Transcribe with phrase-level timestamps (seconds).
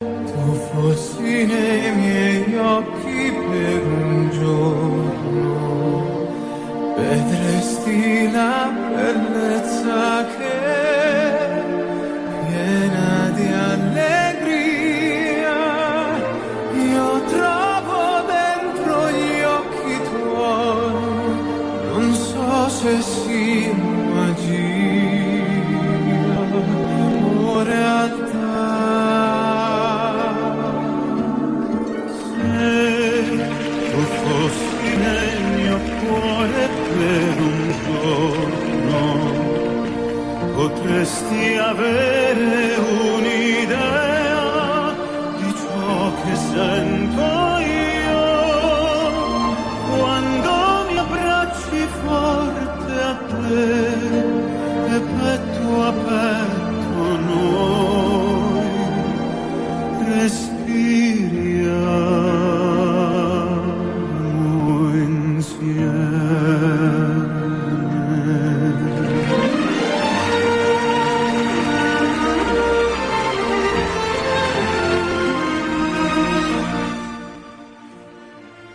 [0.00, 5.46] Tu fossi nei miei occhi per un giorno,
[6.96, 10.63] vedresti la bellezza che
[40.94, 43.74] potresti avere un'idea
[45.38, 46.93] di ciò che sento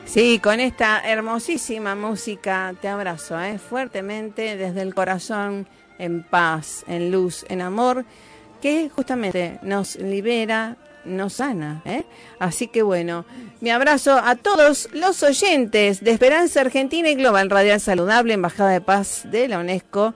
[0.10, 3.60] Sí, con esta hermosísima música te abrazo ¿eh?
[3.60, 5.68] fuertemente desde el corazón,
[6.00, 8.06] en paz, en luz, en amor,
[8.60, 11.84] que justamente nos libera, nos sana.
[11.86, 12.06] ¿eh?
[12.40, 13.24] Así que bueno,
[13.62, 18.82] mi abrazo a todos los oyentes de Esperanza Argentina y Global Radial Saludable, Embajada de
[18.82, 20.16] Paz de la UNESCO.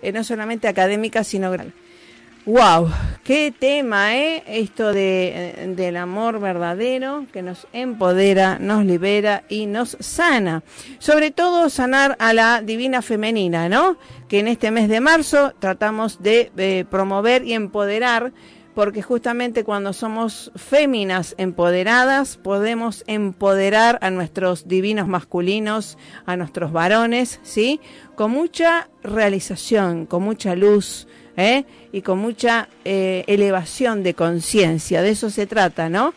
[0.00, 1.74] eh, no solamente académica, sino gran.
[2.46, 2.90] Wow,
[3.22, 4.44] qué tema, ¿eh?
[4.46, 5.28] Esto de,
[5.62, 10.62] eh, del amor verdadero que nos empodera, nos libera y nos sana.
[10.98, 13.96] Sobre todo sanar a la divina femenina, ¿no?
[14.28, 18.34] Que en este mes de marzo tratamos de eh, promover y empoderar
[18.74, 27.40] porque justamente cuando somos féminas empoderadas podemos empoderar a nuestros divinos masculinos, a nuestros varones,
[27.42, 27.80] ¿sí?
[28.16, 31.06] Con mucha realización, con mucha luz,
[31.36, 31.64] ¿eh?
[31.94, 36.12] Y con mucha eh, elevación de conciencia, de eso se trata, ¿no?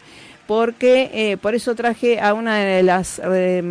[0.47, 3.61] Porque eh, por eso traje a una de las eh,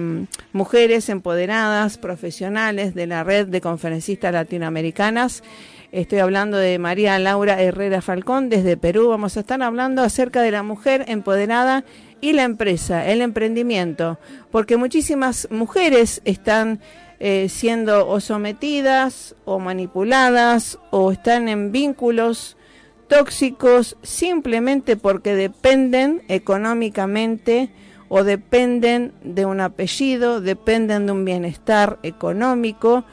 [0.52, 5.42] mujeres empoderadas, profesionales de la red de conferencistas latinoamericanas,
[5.92, 9.08] Estoy hablando de María Laura Herrera Falcón desde Perú.
[9.08, 11.84] Vamos a estar hablando acerca de la mujer empoderada
[12.21, 14.19] y la empresa, el emprendimiento,
[14.50, 16.81] porque muchísimas mujeres están
[17.19, 22.56] eh, siendo o sometidas o manipuladas o están en vínculos
[23.09, 27.71] tóxicos simplemente porque dependen económicamente
[28.09, 33.04] o dependen de un apellido, dependen de un bienestar económico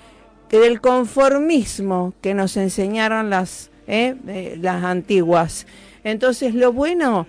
[0.50, 5.66] que del conformismo que nos enseñaron las, eh, las antiguas.
[6.04, 7.26] Entonces lo bueno,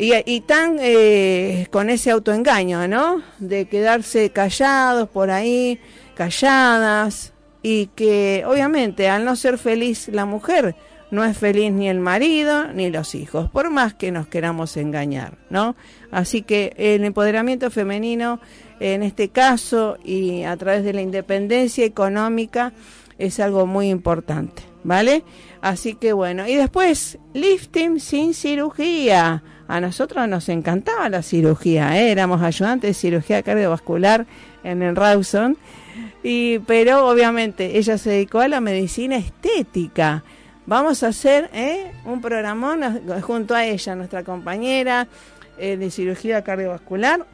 [0.00, 3.22] y, y tan eh, con ese autoengaño, ¿no?
[3.38, 5.78] De quedarse callados por ahí,
[6.14, 10.74] calladas, y que obviamente al no ser feliz la mujer,
[11.10, 15.36] no es feliz ni el marido ni los hijos, por más que nos queramos engañar,
[15.50, 15.76] ¿no?
[16.10, 18.40] Así que el empoderamiento femenino
[18.78, 22.72] en este caso y a través de la independencia económica
[23.18, 25.24] es algo muy importante, ¿vale?
[25.60, 29.42] Así que bueno, y después lifting sin cirugía.
[29.70, 32.10] A nosotros nos encantaba la cirugía, ¿eh?
[32.10, 34.26] éramos ayudantes de cirugía cardiovascular
[34.64, 35.56] en el Rawson,
[36.24, 40.24] y pero obviamente ella se dedicó a la medicina estética.
[40.66, 41.92] Vamos a hacer ¿eh?
[42.04, 42.82] un programón
[43.20, 45.06] junto a ella, nuestra compañera
[45.56, 47.24] eh, de cirugía cardiovascular,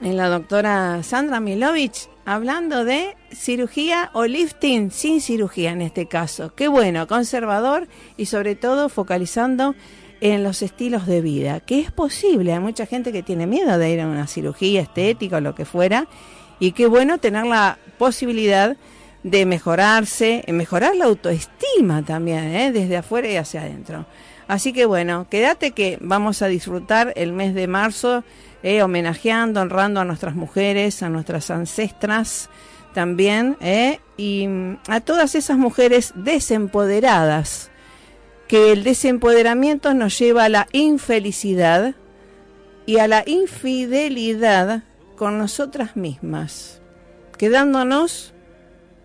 [0.00, 2.08] en la doctora Sandra Milovich.
[2.24, 6.52] hablando de cirugía o lifting sin cirugía en este caso.
[6.56, 7.86] Qué bueno, conservador
[8.16, 9.76] y sobre todo focalizando
[10.20, 12.52] en los estilos de vida, que es posible.
[12.52, 15.64] Hay mucha gente que tiene miedo de ir a una cirugía estética o lo que
[15.64, 16.06] fuera,
[16.60, 18.76] y qué bueno tener la posibilidad
[19.22, 22.72] de mejorarse, mejorar la autoestima también, ¿eh?
[22.72, 24.06] desde afuera y hacia adentro.
[24.46, 28.24] Así que bueno, quédate que vamos a disfrutar el mes de marzo
[28.62, 32.48] eh, homenajeando, honrando a nuestras mujeres, a nuestras ancestras
[32.94, 37.70] también, eh, y mm, a todas esas mujeres desempoderadas,
[38.48, 41.94] que el desempoderamiento nos lleva a la infelicidad
[42.86, 44.82] y a la infidelidad
[45.16, 46.80] con nosotras mismas,
[47.36, 48.32] quedándonos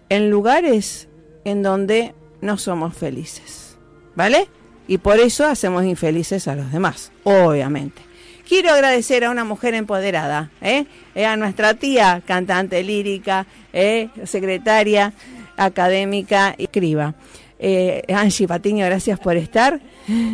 [0.09, 1.09] en lugares
[1.43, 3.77] en donde no somos felices,
[4.15, 4.47] ¿vale?
[4.87, 8.01] Y por eso hacemos infelices a los demás, obviamente.
[8.47, 10.85] Quiero agradecer a una mujer empoderada, ¿eh?
[11.15, 11.25] ¿eh?
[11.25, 14.09] a nuestra tía, cantante lírica, ¿eh?
[14.25, 15.13] secretaria
[15.57, 17.15] académica y escriba.
[17.65, 19.75] Eh, Angie Patiño, gracias por estar.
[19.75, 20.27] estar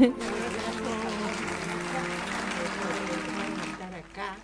[3.93, 4.35] acá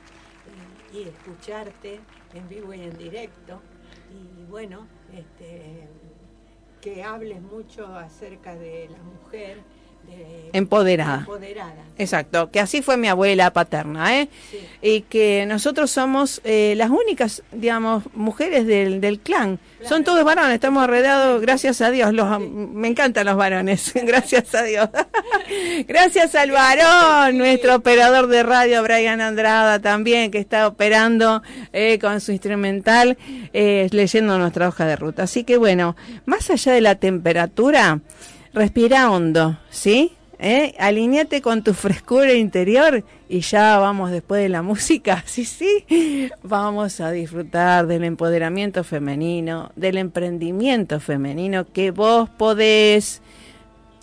[0.93, 1.99] y, y escucharte
[2.35, 3.59] en vivo y en directo.
[4.11, 5.87] Y bueno, este,
[6.79, 9.57] que hables mucho acerca de la mujer
[10.53, 11.27] Empoderada.
[11.97, 14.29] Exacto, que así fue mi abuela paterna, ¿eh?
[14.81, 19.59] Y que nosotros somos eh, las únicas, digamos, mujeres del, del clan.
[19.83, 22.13] Son todos varones, estamos rodeados, gracias a Dios.
[22.13, 24.89] Los, me encantan los varones, gracias a Dios.
[25.87, 32.19] gracias al varón, nuestro operador de radio, Brian Andrada, también, que está operando eh, con
[32.19, 33.17] su instrumental,
[33.53, 35.23] eh, leyendo nuestra hoja de ruta.
[35.23, 37.99] Así que bueno, más allá de la temperatura,
[38.55, 40.13] Respira hondo, ¿sí?
[40.39, 40.75] ¿Eh?
[40.79, 47.01] Alineate con tu frescura interior y ya vamos después de la música, sí, sí, vamos
[47.01, 53.21] a disfrutar del empoderamiento femenino, del emprendimiento femenino que vos podés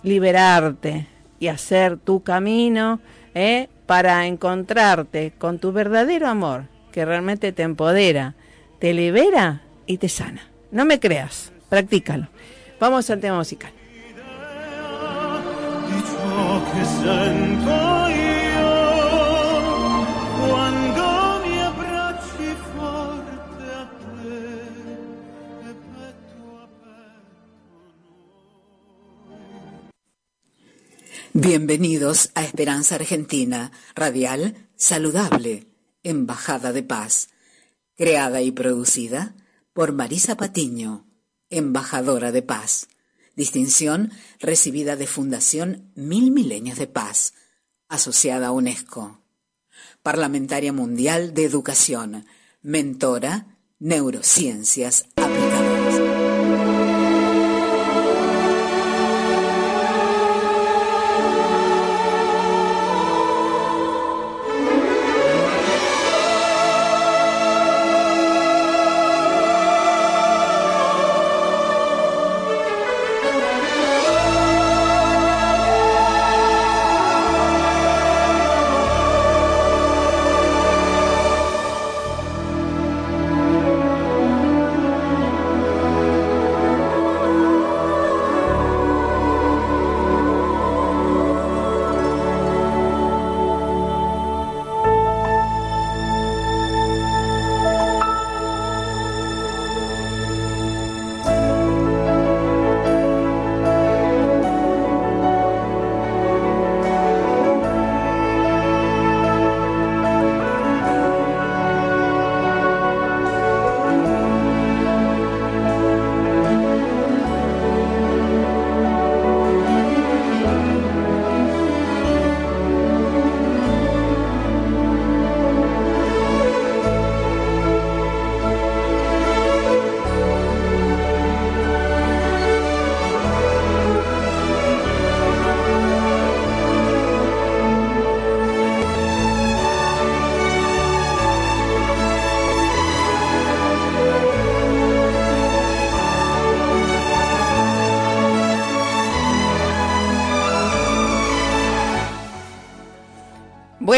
[0.03, 1.07] liberarte
[1.39, 2.99] y hacer tu camino
[3.33, 3.69] ¿eh?
[3.87, 8.35] para encontrarte con tu verdadero amor que realmente te empodera,
[8.77, 10.47] te libera y te sana.
[10.69, 12.27] No me creas, practícalo.
[12.79, 13.71] Vamos al tema musical.
[31.35, 35.67] Bienvenidos a Esperanza Argentina, radial, saludable,
[36.03, 37.29] Embajada de Paz,
[37.97, 39.35] creada y producida
[39.73, 41.07] por Marisa Patiño,
[41.49, 42.87] embajadora de paz
[43.35, 47.33] distinción recibida de Fundación Mil Milenios de Paz,
[47.87, 49.19] asociada a UNESCO.
[50.01, 52.25] Parlamentaria Mundial de Educación,
[52.61, 55.07] mentora, neurociencias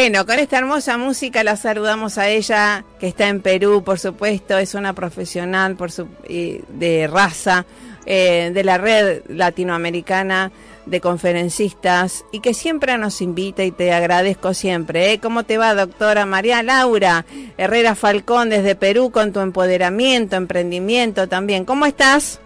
[0.06, 4.56] Bueno, con esta hermosa música la saludamos a ella, que está en Perú, por supuesto,
[4.56, 7.66] es una profesional por su, de raza,
[8.06, 10.52] eh, de la red latinoamericana
[10.86, 15.12] de conferencistas y que siempre nos invita y te agradezco siempre.
[15.12, 15.20] ¿eh?
[15.20, 17.26] ¿Cómo te va, doctora María Laura
[17.58, 21.66] Herrera Falcón desde Perú con tu empoderamiento, emprendimiento también?
[21.66, 22.40] ¿Cómo estás?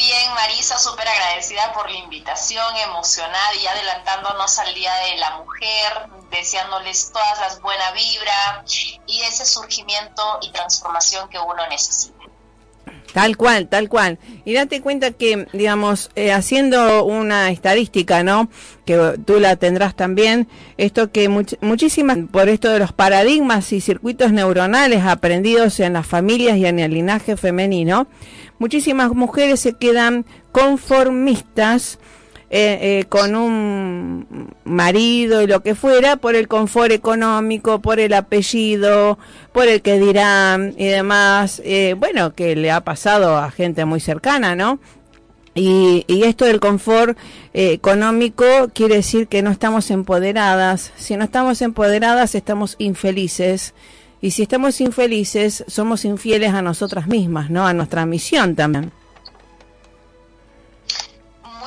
[0.00, 6.08] Bien, Marisa, súper agradecida por la invitación, emocionada y adelantándonos al Día de la Mujer,
[6.30, 8.64] deseándoles todas las buena vibra
[9.06, 12.14] y ese surgimiento y transformación que uno necesita.
[13.12, 14.18] Tal cual, tal cual.
[14.46, 18.48] Y date cuenta que, digamos, eh, haciendo una estadística, ¿no?
[18.86, 24.32] Que tú la tendrás también, esto que muchísimas, por esto de los paradigmas y circuitos
[24.32, 28.06] neuronales aprendidos en las familias y en el linaje femenino,
[28.60, 31.98] muchísimas mujeres se quedan conformistas
[32.52, 38.12] eh, eh, con un marido y lo que fuera por el confort económico, por el
[38.12, 39.18] apellido,
[39.52, 41.62] por el que dirán y demás.
[41.64, 44.80] Eh, bueno, que le ha pasado a gente muy cercana, ¿no?
[45.54, 47.16] Y, y, esto del confort
[47.52, 50.92] económico quiere decir que no estamos empoderadas.
[50.96, 53.74] Si no estamos empoderadas, estamos infelices.
[54.22, 57.66] Y si estamos infelices, somos infieles a nosotras mismas, ¿no?
[57.66, 58.92] A nuestra misión también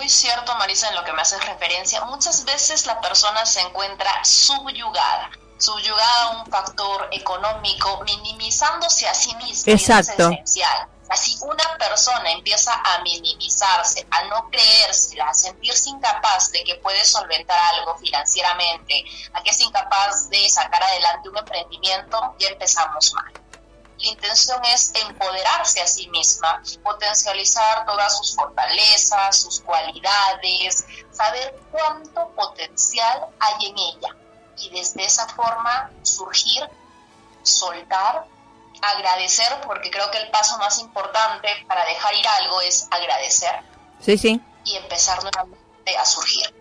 [0.04, 2.04] muy cierto, Marisa, en lo que me haces referencia.
[2.04, 9.34] Muchas veces la persona se encuentra subyugada, subyugada a un factor económico, minimizándose a sí
[9.36, 9.72] misma.
[9.72, 10.30] Exacto.
[10.30, 10.88] es esencial.
[11.14, 17.06] Así una persona empieza a minimizarse, a no creérsela, a sentirse incapaz de que puede
[17.06, 23.32] solventar algo financieramente, a que es incapaz de sacar adelante un emprendimiento, ya empezamos mal.
[23.32, 32.28] La intención es empoderarse a sí misma, potencializar todas sus fortalezas, sus cualidades, saber cuánto
[32.30, 34.16] potencial hay en ella
[34.58, 36.68] y desde esa forma surgir,
[37.44, 38.33] soltar,
[38.84, 43.56] agradecer, porque creo que el paso más importante para dejar ir algo es agradecer.
[44.00, 44.42] Sí, sí.
[44.66, 46.54] Y empezar nuevamente a surgir.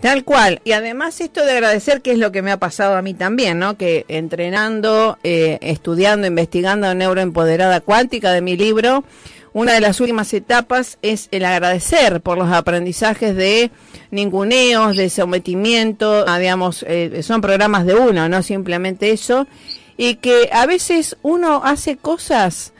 [0.00, 0.60] Tal cual.
[0.64, 3.60] Y además esto de agradecer, que es lo que me ha pasado a mí también,
[3.60, 3.76] ¿no?
[3.76, 9.04] Que entrenando, eh, estudiando, investigando neuroempoderada cuántica de mi libro,
[9.52, 13.70] una de las últimas etapas es el agradecer por los aprendizajes de
[14.10, 19.46] ninguneos, de sometimiento, digamos, eh, son programas de uno, no simplemente eso,
[19.96, 22.72] y que a veces uno hace cosas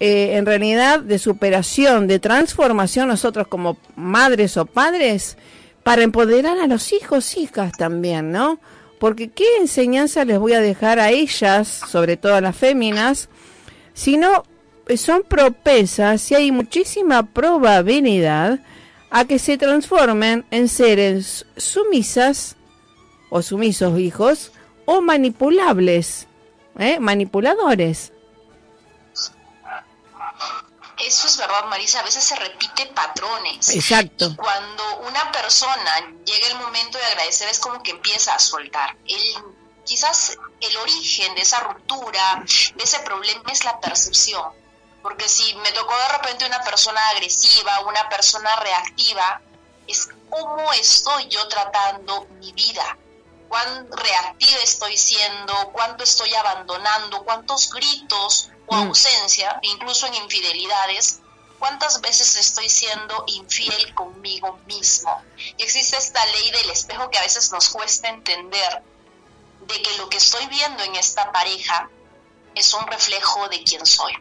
[0.00, 5.36] eh, en realidad de superación, de transformación nosotros como madres o padres,
[5.82, 8.60] para empoderar a los hijos, hijas también, ¿no?
[8.98, 13.28] Porque qué enseñanza les voy a dejar a ellas, sobre todo a las féminas,
[13.92, 14.44] si no
[14.88, 18.60] eh, son propensas, si hay muchísima probabilidad
[19.10, 22.56] a que se transformen en seres sumisas
[23.28, 24.52] o sumisos hijos
[24.86, 26.26] o manipulables,
[26.80, 26.98] ¿eh?
[26.98, 28.12] manipuladores.
[30.98, 33.70] Eso es verdad, Marisa, a veces se repite patrones.
[33.70, 34.26] Exacto.
[34.26, 38.96] Y cuando una persona llega el momento de agradecer es como que empieza a soltar.
[39.06, 39.34] El,
[39.84, 44.44] quizás el origen de esa ruptura, de ese problema es la percepción.
[45.02, 49.40] Porque si me tocó de repente una persona agresiva, una persona reactiva,
[49.86, 52.98] es cómo estoy yo tratando mi vida
[53.50, 58.86] cuán reactiva estoy siendo, cuánto estoy abandonando, cuántos gritos o mm.
[58.86, 61.18] ausencia, incluso en infidelidades,
[61.58, 65.20] cuántas veces estoy siendo infiel conmigo mismo.
[65.58, 68.84] Y existe esta ley del espejo que a veces nos cuesta entender,
[69.62, 71.90] de que lo que estoy viendo en esta pareja
[72.54, 74.12] es un reflejo de quién soy.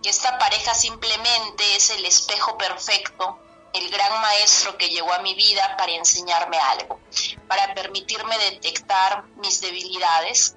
[0.00, 3.40] Que esta pareja simplemente es el espejo perfecto
[3.74, 7.00] el gran maestro que llegó a mi vida para enseñarme algo,
[7.48, 10.54] para permitirme detectar mis debilidades,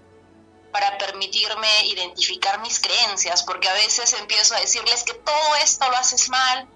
[0.71, 5.97] para permitirme identificar mis creencias, porque a veces empiezo a decirles que todo esto lo
[5.97, 6.67] haces mal,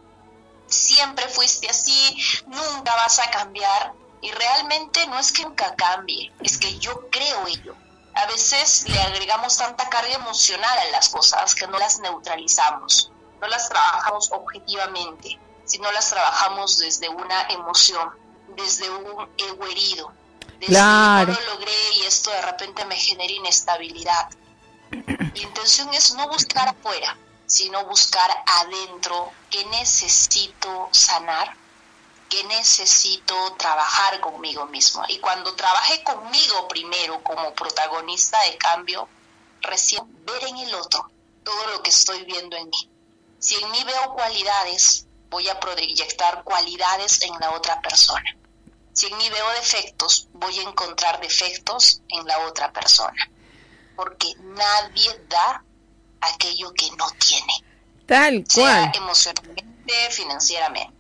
[0.66, 2.18] siempre fuiste así,
[2.48, 7.48] nunca vas a cambiar, y realmente no es que nunca cambie, es que yo creo
[7.48, 7.76] ello.
[8.16, 13.48] A veces le agregamos tanta carga emocional a las cosas que no las neutralizamos, no
[13.48, 15.40] las trabajamos objetivamente
[15.72, 18.12] si no las trabajamos desde una emoción,
[18.58, 20.12] desde un ego herido,
[20.60, 24.30] desde no lo logré y esto de repente me genera inestabilidad.
[24.92, 31.56] La intención es no buscar afuera, sino buscar adentro qué necesito sanar,
[32.28, 35.06] qué necesito trabajar conmigo mismo.
[35.08, 39.08] Y cuando trabaje conmigo primero como protagonista de cambio,
[39.62, 41.10] recién ver en el otro
[41.46, 42.90] todo lo que estoy viendo en mí.
[43.40, 48.38] Si en mí veo cualidades, voy a proyectar cualidades en la otra persona.
[48.94, 53.32] Si en mí veo defectos, voy a encontrar defectos en la otra persona.
[53.96, 55.64] Porque nadie da
[56.20, 57.54] aquello que no tiene.
[58.06, 59.04] Tal Sea cual.
[59.04, 60.94] emocionalmente, financieramente.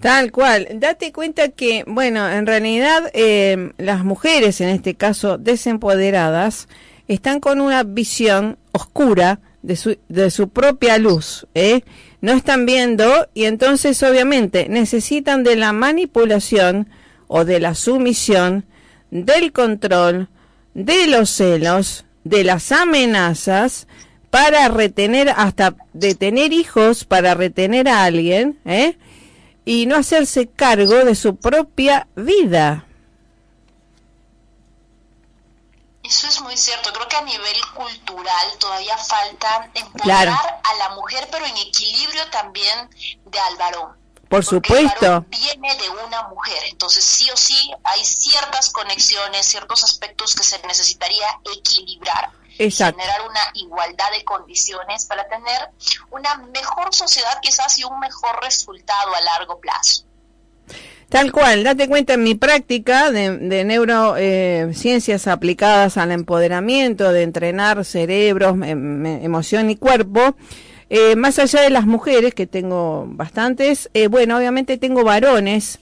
[0.00, 0.68] Tal cual.
[0.74, 6.68] Date cuenta que, bueno, en realidad eh, las mujeres, en este caso desempoderadas,
[7.08, 11.82] están con una visión oscura de su, de su propia luz, ¿eh?
[12.24, 16.88] No están viendo y entonces obviamente necesitan de la manipulación
[17.28, 18.64] o de la sumisión,
[19.10, 20.30] del control,
[20.72, 23.88] de los celos, de las amenazas
[24.30, 28.96] para retener, hasta de tener hijos, para retener a alguien, ¿eh?
[29.66, 32.86] y no hacerse cargo de su propia vida.
[36.04, 36.92] Eso es muy cierto.
[36.92, 40.60] Creo que a nivel cultural todavía falta empoderar Claro.
[40.62, 42.88] a la mujer, pero en equilibrio también
[43.24, 43.96] de al varón.
[44.28, 45.00] Por Porque supuesto.
[45.00, 50.44] varón viene de una mujer, entonces sí o sí hay ciertas conexiones, ciertos aspectos que
[50.44, 52.30] se necesitaría equilibrar.
[52.58, 53.00] Exacto.
[53.00, 55.70] Generar una igualdad de condiciones para tener
[56.10, 60.04] una mejor sociedad quizás y un mejor resultado a largo plazo.
[61.14, 68.54] Tal cual, date cuenta en mi práctica de, neurociencias aplicadas al empoderamiento, de entrenar cerebros,
[68.54, 70.34] em- em- emoción y cuerpo,
[70.90, 75.78] eh, más allá de las mujeres, que tengo bastantes, eh, bueno, obviamente tengo varones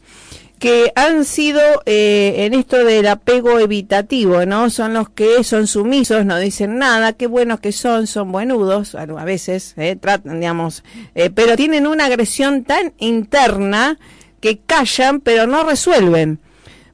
[0.59, 4.69] que han sido eh, en esto del apego evitativo, ¿no?
[4.69, 9.07] Son los que son sumisos, no dicen nada, qué buenos que son, son buenudos, a
[9.25, 10.85] veces, eh, tratan, digamos,
[11.15, 13.99] eh, pero tienen una agresión tan interna
[14.43, 16.41] que callan pero no resuelven,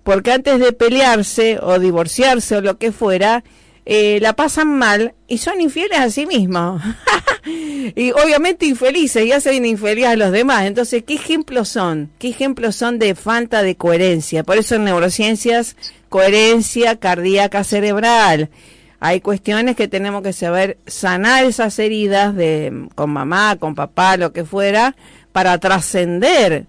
[0.05, 3.43] porque antes de pelearse o divorciarse o lo que fuera,
[3.91, 6.83] eh, la pasan mal y son infieles a sí mismos.
[7.97, 10.67] y obviamente infelices y hacen infeliz a los demás.
[10.67, 12.11] Entonces, ¿qué ejemplos son?
[12.19, 14.45] ¿Qué ejemplos son de falta de coherencia?
[14.45, 15.75] Por eso en neurociencias,
[16.11, 18.51] coherencia cardíaca cerebral.
[19.01, 24.35] Hay cuestiones que tenemos que saber sanar esas heridas de con mamá, con papá, lo
[24.35, 24.97] que fuera,
[25.33, 26.67] para trascender.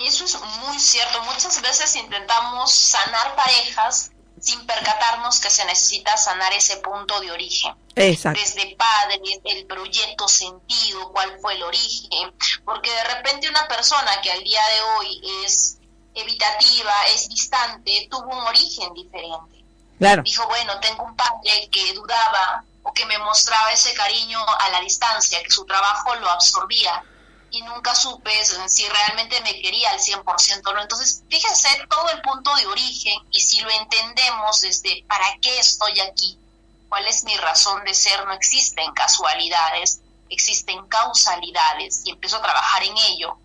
[0.00, 1.22] Y eso es muy cierto.
[1.24, 7.74] Muchas veces intentamos sanar parejas sin percatarnos que se necesita sanar ese punto de origen.
[7.94, 8.40] Exacto.
[8.40, 12.32] Desde padres, el proyecto sentido, cuál fue el origen.
[12.64, 15.76] Porque de repente una persona que al día de hoy es
[16.14, 19.62] evitativa, es distante, tuvo un origen diferente.
[19.98, 20.22] Claro.
[20.22, 24.80] Dijo, bueno, tengo un padre que dudaba o que me mostraba ese cariño a la
[24.80, 27.04] distancia, que su trabajo lo absorbía
[27.50, 28.30] y nunca supe
[28.66, 30.82] si realmente me quería al 100% o no.
[30.82, 35.98] Entonces, fíjense todo el punto de origen y si lo entendemos desde para qué estoy
[36.00, 36.38] aquí,
[36.88, 42.82] cuál es mi razón de ser, no existen casualidades, existen causalidades y empiezo a trabajar
[42.84, 43.36] en ello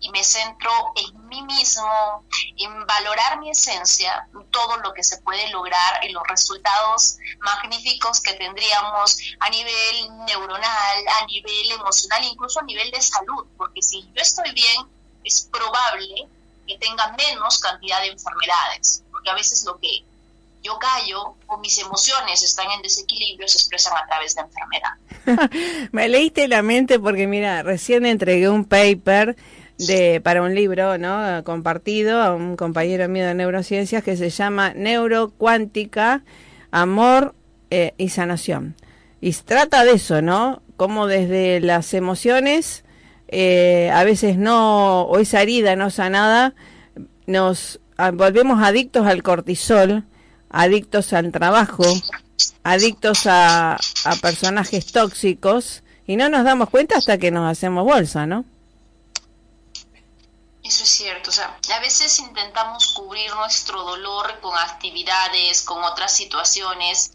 [0.00, 2.24] y me centro en mí mismo,
[2.56, 8.34] en valorar mi esencia, todo lo que se puede lograr y los resultados magníficos que
[8.34, 14.22] tendríamos a nivel neuronal, a nivel emocional, incluso a nivel de salud, porque si yo
[14.22, 14.86] estoy bien,
[15.22, 16.28] es probable
[16.66, 20.04] que tenga menos cantidad de enfermedades, porque a veces lo que
[20.62, 25.88] yo callo o mis emociones están en desequilibrio se expresan a través de enfermedad.
[25.92, 29.36] Me leíste la mente porque mira, recién entregué un paper
[29.86, 31.42] de para un libro, ¿no?
[31.44, 36.22] compartido a un compañero mío de neurociencias que se llama Neurocuántica,
[36.70, 37.34] amor
[37.70, 38.74] eh, y sanación.
[39.20, 40.62] Y se trata de eso, ¿no?
[40.76, 42.84] Como desde las emociones
[43.28, 46.54] eh, a veces no o esa herida no sanada
[47.26, 50.04] nos ah, volvemos adictos al cortisol,
[50.48, 51.84] adictos al trabajo,
[52.64, 53.78] adictos a
[54.20, 58.44] personajes tóxicos y no nos damos cuenta hasta que nos hacemos bolsa, ¿no?
[60.70, 66.14] Eso es cierto, o sea, a veces intentamos cubrir nuestro dolor con actividades, con otras
[66.14, 67.10] situaciones,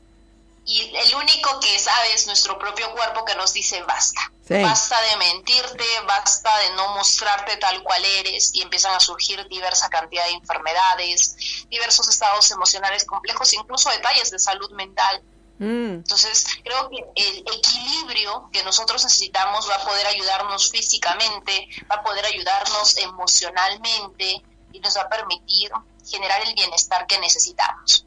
[0.65, 4.29] y el único que sabe es nuestro propio cuerpo que nos dice basta.
[4.45, 4.61] Sí.
[4.61, 9.89] Basta de mentirte, basta de no mostrarte tal cual eres y empiezan a surgir diversa
[9.89, 15.23] cantidad de enfermedades, diversos estados emocionales complejos, incluso detalles de salud mental.
[15.57, 21.95] Mm, Entonces, creo que el equilibrio que nosotros necesitamos va a poder ayudarnos físicamente, va
[21.95, 25.69] a poder ayudarnos emocionalmente y nos va a permitir
[26.09, 28.05] generar el bienestar que necesitamos.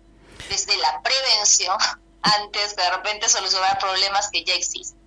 [0.49, 1.77] Desde la prevención,
[2.23, 4.99] antes de repente solucionar problemas que ya existen.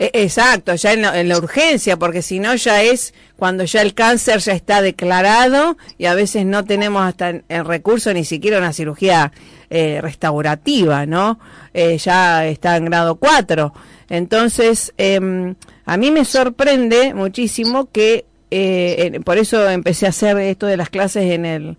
[0.00, 3.82] e- Exacto, ya en la, en la urgencia, porque si no ya es cuando ya
[3.82, 8.24] el cáncer ya está declarado y a veces no tenemos hasta el, el recurso ni
[8.24, 9.32] siquiera una cirugía
[9.70, 11.38] eh, restaurativa, ¿no?
[11.74, 13.72] Eh, ya está en grado 4.
[14.08, 15.54] Entonces, em,
[15.84, 20.88] a mí me sorprende muchísimo que eh, por eso empecé a hacer esto de las
[20.88, 21.76] clases en el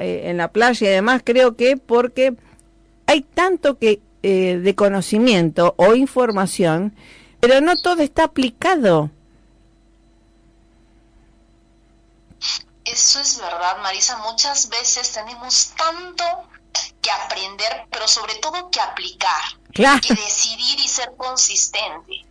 [0.00, 2.34] eh, en la playa y además creo que porque
[3.06, 6.94] hay tanto que eh, de conocimiento o información,
[7.40, 9.10] pero no todo está aplicado.
[12.84, 14.18] Eso es verdad, Marisa.
[14.18, 16.24] Muchas veces tenemos tanto
[17.08, 19.42] que aprender, pero sobre todo que aplicar,
[19.72, 22.24] que decidir y ser consistente.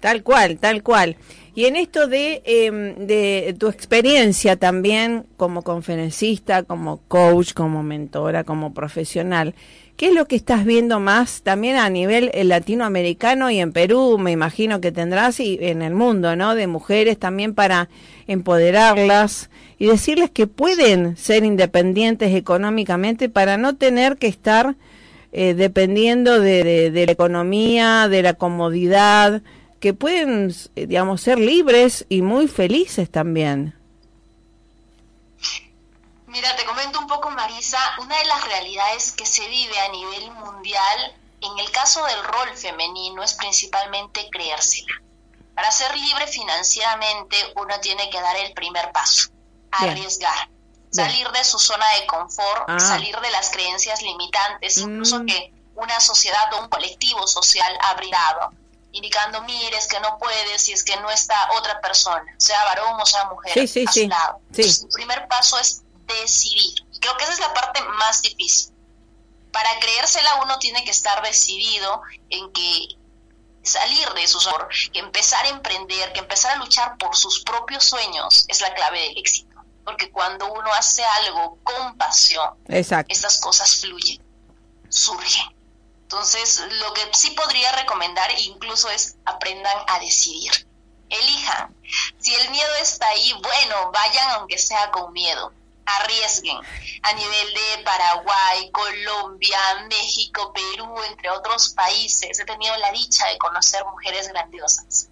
[0.00, 1.16] Tal cual, tal cual.
[1.54, 8.44] Y en esto de, em, de tu experiencia también como conferencista, como coach, como mentora,
[8.44, 9.54] como profesional,
[9.96, 14.18] ¿qué es lo que estás viendo más también a nivel eh, latinoamericano y en Perú,
[14.18, 16.54] me imagino que tendrás, y en el mundo, ¿no?
[16.54, 17.88] De mujeres también para
[18.26, 24.76] empoderarlas y decirles que pueden ser independientes económicamente para no tener que estar
[25.32, 29.42] eh, dependiendo de, de la economía, de la comodidad,
[29.80, 33.74] que pueden, eh, digamos, ser libres y muy felices también.
[36.34, 40.32] Mira, te comento un poco, Marisa, una de las realidades que se vive a nivel
[40.32, 45.00] mundial en el caso del rol femenino es principalmente creérsela.
[45.54, 49.28] Para ser libre financieramente uno tiene que dar el primer paso,
[49.70, 50.48] arriesgar,
[50.90, 52.80] salir de su zona de confort, ah.
[52.80, 55.26] salir de las creencias limitantes, incluso mm.
[55.26, 58.50] que una sociedad o un colectivo social ha brindado
[58.94, 63.00] indicando, mire, es que no puedes si es que no está otra persona, sea varón
[63.00, 64.40] o sea mujer, a su lado.
[64.56, 66.74] el primer paso es decidir.
[67.00, 68.74] Creo que esa es la parte más difícil.
[69.52, 72.88] Para creérsela uno tiene que estar decidido en que
[73.62, 74.38] salir de su
[74.92, 79.00] que empezar a emprender, que empezar a luchar por sus propios sueños es la clave
[79.00, 79.54] del éxito.
[79.84, 84.22] Porque cuando uno hace algo con pasión, estas cosas fluyen,
[84.88, 85.54] surgen.
[86.02, 90.68] Entonces, lo que sí podría recomendar incluso es aprendan a decidir.
[91.08, 91.74] Elijan.
[92.18, 95.52] Si el miedo está ahí, bueno, vayan aunque sea con miedo.
[95.86, 96.58] Arriesguen.
[97.02, 103.38] A nivel de Paraguay, Colombia, México, Perú, entre otros países, he tenido la dicha de
[103.38, 105.08] conocer mujeres grandiosas,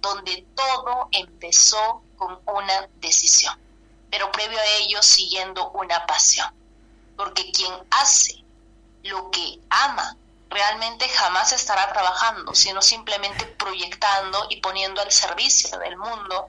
[0.00, 3.58] donde todo empezó con una decisión,
[4.10, 6.52] pero previo a ello siguiendo una pasión.
[7.16, 8.44] Porque quien hace
[9.02, 10.16] lo que ama,
[10.50, 16.48] realmente jamás estará trabajando, sino simplemente proyectando y poniendo al servicio del mundo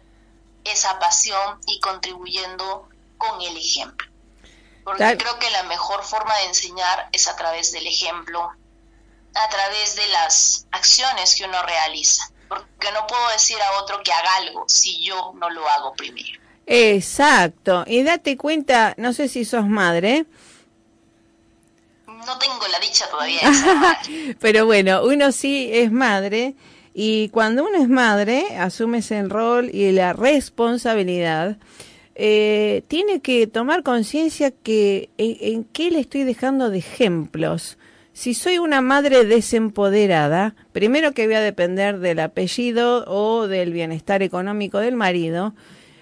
[0.64, 4.08] esa pasión y contribuyendo con el ejemplo.
[4.84, 8.52] Porque creo que la mejor forma de enseñar es a través del ejemplo,
[9.34, 12.30] a través de las acciones que uno realiza.
[12.48, 16.40] Porque no puedo decir a otro que haga algo si yo no lo hago primero.
[16.68, 17.84] Exacto.
[17.88, 20.26] Y date cuenta, no sé si sos madre,
[22.26, 23.40] no tengo la dicha todavía.
[24.40, 26.56] Pero bueno, uno sí es madre
[26.94, 31.58] y cuando uno es madre, asume ese rol y la responsabilidad.
[32.16, 37.78] Eh, tiene que tomar conciencia que en, qué le estoy dejando de ejemplos.
[38.14, 44.24] Si soy una madre desempoderada, primero que voy a depender del apellido o del bienestar
[44.24, 45.54] económico del marido,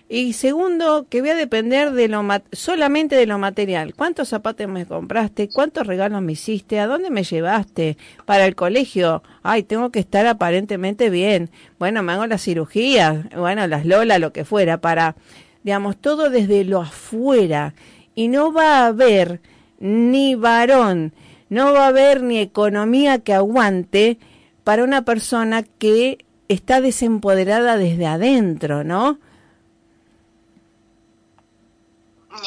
[0.10, 3.96] y segundo, que voy a depender de lo solamente de lo material.
[3.96, 5.50] ¿Cuántos zapatos me compraste?
[5.50, 6.80] ¿Cuántos regalos me hiciste?
[6.80, 7.98] ¿A dónde me llevaste?
[8.26, 9.24] Para el colegio.
[9.42, 11.50] Ay, tengo que estar aparentemente bien.
[11.80, 15.16] Bueno, me hago las cirugías, bueno, las Lola, lo que fuera, para,
[15.64, 17.74] digamos, todo desde lo afuera.
[18.16, 19.42] Y no va a haber
[19.80, 21.14] ni varón,
[21.50, 24.20] no va a haber ni economía que aguante
[24.64, 29.20] para una persona que está desempoderada desde adentro, ¿no?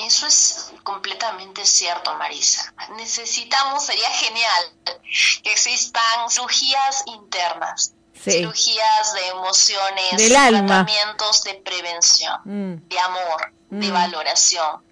[0.07, 2.75] Eso es completamente cierto, Marisa.
[2.97, 4.65] Necesitamos, sería genial
[5.43, 12.89] que existan cirugías internas, cirugías de emociones, tratamientos de prevención, mm.
[12.89, 13.93] de amor, de mm.
[13.93, 14.85] valoración.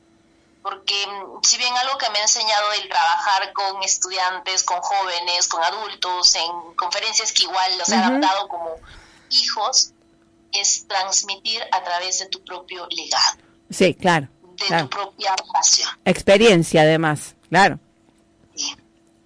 [0.63, 5.49] Porque mm, si bien algo que me ha enseñado el trabajar con estudiantes, con jóvenes,
[5.49, 8.77] con adultos, en conferencias que igual los he adaptado como
[9.31, 9.91] hijos,
[10.53, 13.39] es transmitir a través de tu propio legado.
[13.71, 15.89] Sí, claro de tu propia pasión.
[16.05, 17.79] Experiencia, además, claro.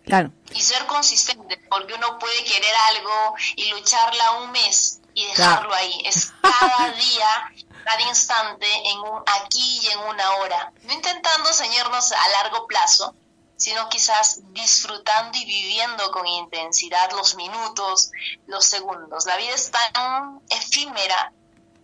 [0.04, 0.32] Claro.
[0.54, 6.02] Y ser consistente, porque uno puede querer algo y lucharla un mes y dejarlo ahí.
[6.04, 7.52] Es cada día,
[7.84, 10.72] cada instante, en un aquí y en una hora.
[10.82, 13.14] No intentando ceñirnos a largo plazo,
[13.58, 18.10] sino quizás disfrutando y viviendo con intensidad los minutos,
[18.46, 19.26] los segundos.
[19.26, 21.32] La vida es tan efímera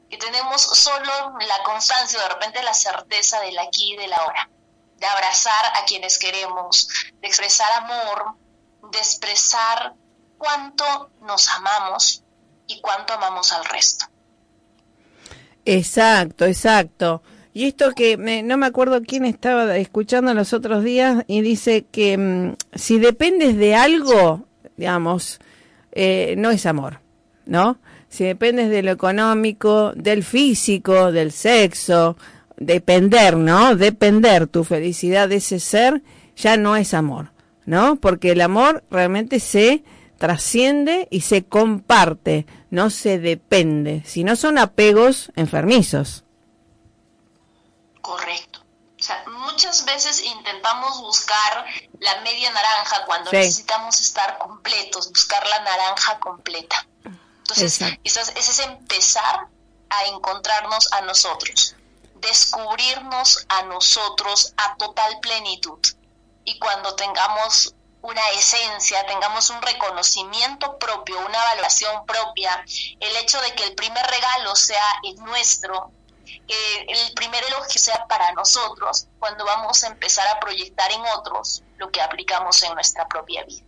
[0.09, 4.48] que tenemos solo la constancia, de repente la certeza del aquí y del ahora,
[4.96, 6.88] de abrazar a quienes queremos,
[7.20, 8.37] de expresar amor,
[8.94, 9.92] de expresar
[10.38, 12.22] cuánto nos amamos
[12.66, 14.07] y cuánto amamos al resto.
[15.64, 17.22] Exacto, exacto.
[17.52, 22.18] Y esto que no me acuerdo quién estaba escuchando los otros días y dice que
[22.18, 25.38] mm, si dependes de algo, digamos,
[25.92, 27.00] eh, no es amor,
[27.46, 27.78] ¿no?
[28.09, 32.16] Si dependes de lo económico, del físico, del sexo,
[32.57, 33.76] depender, ¿no?
[33.76, 36.02] Depender tu felicidad de ese ser,
[36.37, 37.30] ya no es amor,
[37.66, 37.96] ¿no?
[37.96, 39.85] Porque el amor realmente se
[40.18, 46.24] trasciende y se comparte, no se depende, si no son apegos enfermizos.
[48.00, 48.61] Correcto.
[48.98, 51.66] O sea, muchas veces intentamos buscar
[52.00, 56.87] la media naranja cuando necesitamos estar completos, buscar la naranja completa.
[57.05, 59.48] Entonces, ese es empezar
[59.90, 61.77] a encontrarnos a nosotros,
[62.20, 65.79] descubrirnos a nosotros a total plenitud.
[66.44, 72.62] Y cuando tengamos una esencia, tengamos un reconocimiento propio, una valoración propia,
[73.00, 75.90] el hecho de que el primer regalo sea el nuestro,
[76.24, 81.62] que el primer elogio sea para nosotros cuando vamos a empezar a proyectar en otros
[81.78, 83.64] lo que aplicamos en nuestra propia vida.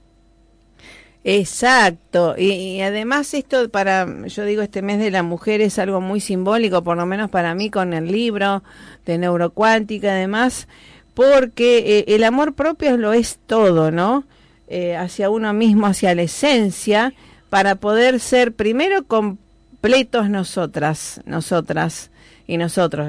[1.29, 6.21] Exacto, y, además esto para, yo digo, este mes de la mujer es algo muy
[6.21, 8.63] simbólico, por lo menos para mí con el libro
[9.05, 10.69] de neurocuántica, además,
[11.17, 14.25] porque eh, el amor propio lo es todo, ¿no?
[14.69, 17.15] Eh, hacia uno mismo, hacia la esencia,
[17.49, 22.11] para poder ser primero completos nosotras, nosotras,
[22.47, 23.09] y nosotros.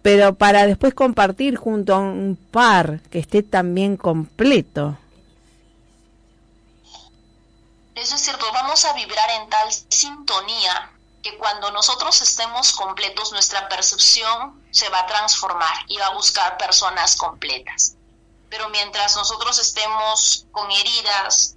[0.00, 4.96] pero para después compartir junto a un par que esté también completo.
[7.94, 10.90] Eso es cierto, vamos a vibrar en tal sintonía
[11.22, 16.58] que cuando nosotros estemos completos nuestra percepción se va a transformar y va a buscar
[16.58, 17.94] personas completas.
[18.50, 21.56] Pero mientras nosotros estemos con heridas,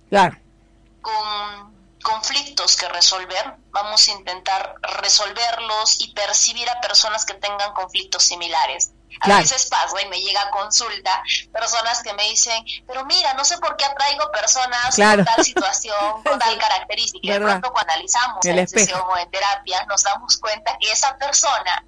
[1.02, 8.24] con conflictos que resolver, vamos a intentar resolverlos y percibir a personas que tengan conflictos
[8.24, 8.92] similares.
[9.22, 13.46] A veces pasa y me llega a consulta personas que me dicen, pero mira, no
[13.46, 17.34] sé por qué atraigo personas con tal situación, con tal característica.
[17.34, 21.86] De pronto cuando analizamos en sesión o en terapia, nos damos cuenta que esa persona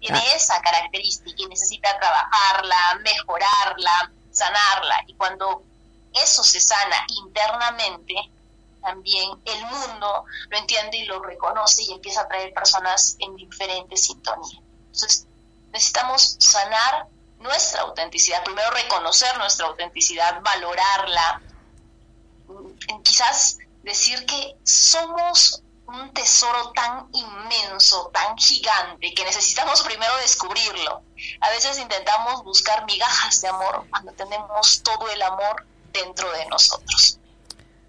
[0.00, 0.34] tiene ah.
[0.34, 5.04] esa característica y necesita trabajarla, mejorarla, sanarla.
[5.06, 5.62] Y cuando
[6.12, 8.14] eso se sana internamente,
[8.82, 14.06] también el mundo lo entiende y lo reconoce y empieza a traer personas en diferentes
[14.06, 14.60] sintonías.
[14.86, 15.26] Entonces,
[15.76, 17.06] necesitamos sanar
[17.38, 21.42] nuestra autenticidad, primero reconocer nuestra autenticidad, valorarla,
[23.02, 31.02] quizás decir que somos un tesoro tan inmenso, tan gigante, que necesitamos primero descubrirlo.
[31.40, 37.18] A veces intentamos buscar migajas de amor cuando tenemos todo el amor dentro de nosotros.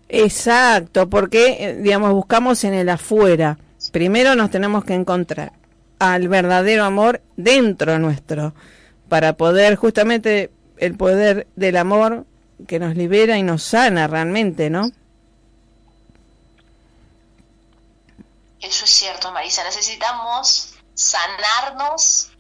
[0.10, 3.58] Exacto, porque, eh, digamos, buscamos en el afuera.
[3.93, 5.54] Primero nos tenemos que encontrar
[5.99, 8.53] al verdadero amor dentro nuestro,
[9.10, 12.25] para poder justamente el poder del amor
[12.67, 14.91] que nos libera y nos sana realmente, ¿no?
[18.60, 19.63] Eso es cierto, Marisa.
[19.63, 22.31] Necesitamos sanarnos,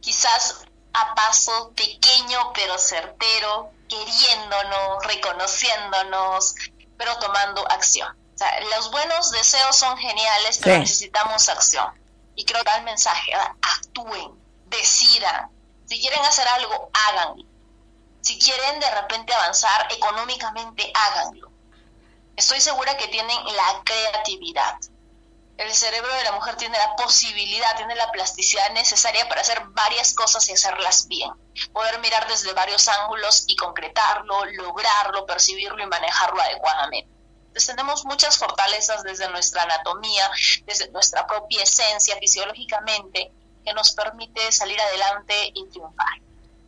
[0.00, 6.54] quizás a paso pequeño pero certero, queriéndonos, reconociéndonos,
[6.96, 8.16] pero tomando acción.
[8.34, 11.86] O sea, los buenos deseos son geniales, pero necesitamos acción.
[12.38, 14.30] Y creo que el mensaje, actúen,
[14.66, 15.50] decidan.
[15.86, 17.44] Si quieren hacer algo, háganlo.
[18.20, 21.50] Si quieren de repente avanzar económicamente, háganlo.
[22.36, 24.78] Estoy segura que tienen la creatividad.
[25.56, 30.14] El cerebro de la mujer tiene la posibilidad, tiene la plasticidad necesaria para hacer varias
[30.14, 31.32] cosas y hacerlas bien.
[31.72, 37.17] Poder mirar desde varios ángulos y concretarlo, lograrlo, percibirlo y manejarlo adecuadamente.
[37.58, 40.30] Entonces tenemos muchas fortalezas desde nuestra anatomía,
[40.64, 43.32] desde nuestra propia esencia fisiológicamente,
[43.64, 46.20] que nos permite salir adelante y triunfar.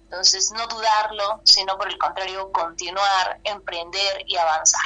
[0.03, 4.81] Entonces no dudarlo, sino por el contrario continuar, emprender y avanzar.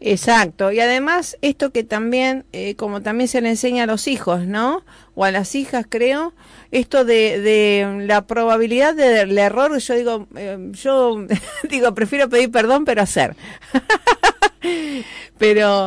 [0.00, 4.40] Exacto, y además esto que también, eh, como también se le enseña a los hijos,
[4.40, 4.84] ¿no?
[5.14, 6.34] O a las hijas, creo,
[6.76, 11.26] esto de, de la probabilidad del error, yo digo, eh, yo
[11.70, 13.36] digo, prefiero pedir perdón, pero hacer.
[15.38, 15.86] pero,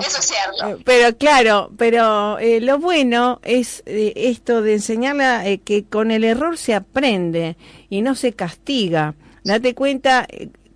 [0.84, 6.73] pero claro, pero eh, lo bueno es esto de enseñarle que con el error se
[6.73, 7.56] aprende
[7.89, 9.15] y no se castiga.
[9.43, 10.28] Date cuenta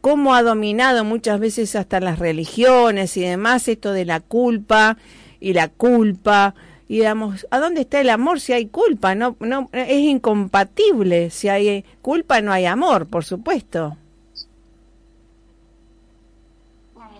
[0.01, 4.97] cómo ha dominado muchas veces hasta las religiones y demás esto de la culpa
[5.39, 6.55] y la culpa
[6.87, 9.15] y digamos, ¿a dónde está el amor si hay culpa?
[9.15, 11.29] No, no, es incompatible.
[11.29, 13.97] Si hay culpa no hay amor, por supuesto.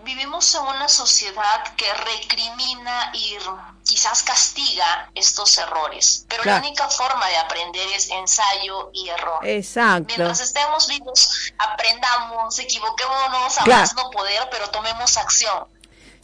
[0.04, 3.38] vivimos en una sociedad que recrimina y
[3.84, 9.46] quizás castiga estos errores, pero la única forma de aprender es ensayo y error.
[9.46, 10.06] Exacto.
[10.08, 15.68] Mientras estemos vivos, aprendamos, equivoquémonos a más no poder, pero tomemos acción.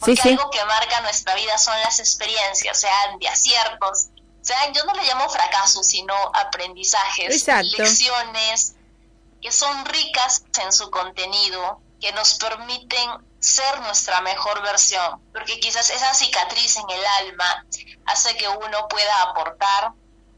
[0.00, 4.08] Porque algo que marca nuestra vida son las experiencias, sean de aciertos,
[4.40, 8.74] sean, yo no le llamo fracasos, sino aprendizajes, lecciones
[9.40, 13.10] que son ricas en su contenido, que nos permiten
[13.40, 17.66] ser nuestra mejor versión, porque quizás esa cicatriz en el alma
[18.06, 19.92] hace que uno pueda aportar,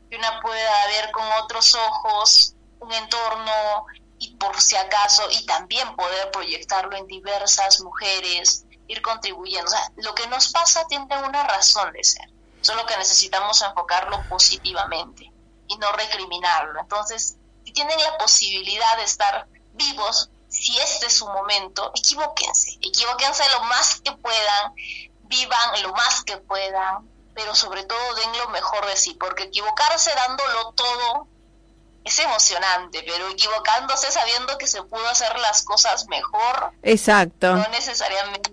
[0.09, 3.87] que uno pueda ver con otros ojos un entorno
[4.19, 9.71] y por si acaso, y también poder proyectarlo en diversas mujeres, ir contribuyendo.
[9.71, 12.29] O sea, lo que nos pasa tiene una razón de ser,
[12.61, 15.33] solo que necesitamos enfocarlo positivamente
[15.69, 16.81] y no recriminarlo.
[16.81, 23.43] Entonces, si tienen la posibilidad de estar vivos, si este es su momento, equivóquense, equivóquense
[23.51, 24.75] lo más que puedan,
[25.23, 30.13] vivan lo más que puedan, pero sobre todo den lo mejor de sí, porque equivocarse
[30.15, 31.27] dándolo todo
[32.05, 38.53] es emocionante, pero equivocándose sabiendo que se pudo hacer las cosas mejor, exacto, no necesariamente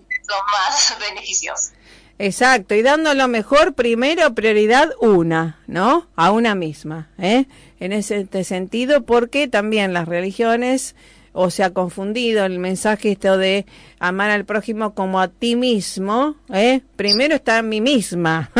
[0.52, 1.72] más beneficioso.
[2.18, 6.06] Exacto, y dando lo mejor, primero prioridad una, ¿no?
[6.16, 7.46] A una misma, ¿eh?
[7.80, 10.94] En ese sentido, porque también las religiones
[11.32, 13.64] o se ha confundido el mensaje esto de
[14.00, 16.80] amar al prójimo como a ti mismo, ¿eh?
[16.96, 18.50] Primero está mí misma.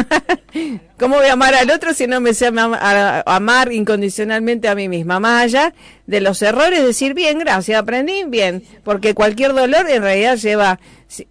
[0.98, 2.50] ¿Cómo voy a amar al otro si no me sé
[3.26, 5.18] amar incondicionalmente a mí misma?
[5.18, 5.74] Más allá
[6.06, 10.78] de los errores, decir, bien, gracias, aprendí bien, porque cualquier dolor en realidad lleva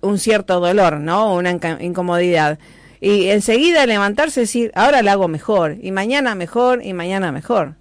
[0.02, 1.34] un cierto dolor, ¿no?
[1.34, 2.60] Una incomodidad.
[3.02, 7.76] Y enseguida levantarse y decir, ahora lo hago mejor, y mañana mejor, y mañana mejor.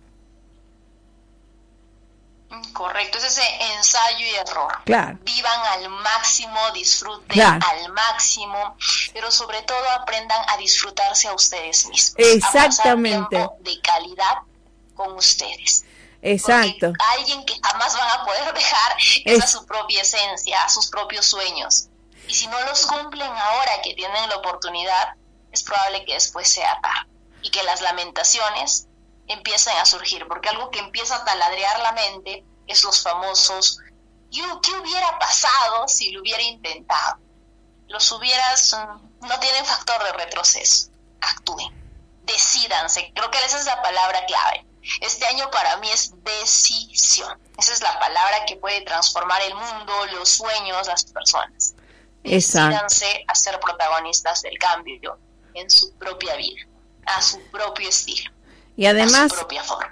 [2.72, 3.42] Correcto, es ese
[3.76, 4.72] ensayo y error.
[4.84, 5.18] Claro.
[5.24, 8.76] Vivan al máximo, disfruten al máximo,
[9.12, 12.14] pero sobre todo aprendan a disfrutarse a ustedes mismos.
[12.16, 13.37] Exactamente.
[13.37, 14.38] A de calidad
[14.94, 15.84] con ustedes.
[16.20, 16.92] Exacto.
[17.16, 21.26] alguien que jamás van a poder dejar es, a su propia esencia, a sus propios
[21.26, 21.88] sueños.
[22.26, 25.14] Y si no los cumplen ahora que tienen la oportunidad,
[25.52, 27.11] es probable que después sea tarde
[27.42, 28.87] y que las lamentaciones
[29.28, 33.78] empiecen a surgir, porque algo que empieza a taladrear la mente es los famosos
[34.31, 37.18] ¿qué hubiera pasado si lo hubiera intentado?
[37.88, 40.90] Los hubieras mm, no tienen factor de retroceso.
[41.20, 41.72] Actúen,
[42.24, 43.12] decídanse.
[43.14, 44.66] Creo que esa es la palabra clave.
[45.01, 47.38] Este año para mí es decisión.
[47.59, 51.74] Esa es la palabra que puede transformar el mundo, los sueños, las personas.
[52.22, 55.18] Decídanse a ser protagonistas del cambio
[55.55, 56.66] en su propia vida,
[57.07, 58.31] a su propio estilo.
[58.77, 59.33] Y además,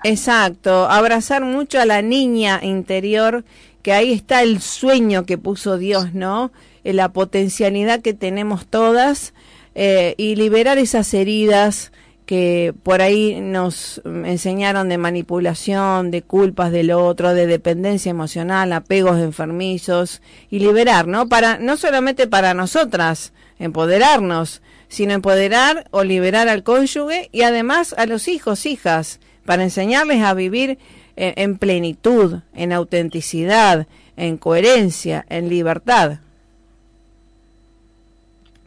[0.04, 3.44] exacto, abrazar mucho a la niña interior,
[3.82, 6.52] que ahí está el sueño que puso Dios, ¿no?
[6.84, 9.34] Eh, la potencialidad que tenemos todas
[9.74, 11.90] eh, y liberar esas heridas
[12.26, 19.18] que por ahí nos enseñaron de manipulación, de culpas del otro, de dependencia emocional, apegos
[19.18, 21.28] enfermizos y liberar, ¿no?
[21.28, 28.06] Para no solamente para nosotras empoderarnos, sino empoderar o liberar al cónyuge y además a
[28.06, 30.78] los hijos, hijas, para enseñarles a vivir
[31.14, 33.86] en, plenitud, en autenticidad,
[34.16, 36.18] en coherencia, en libertad.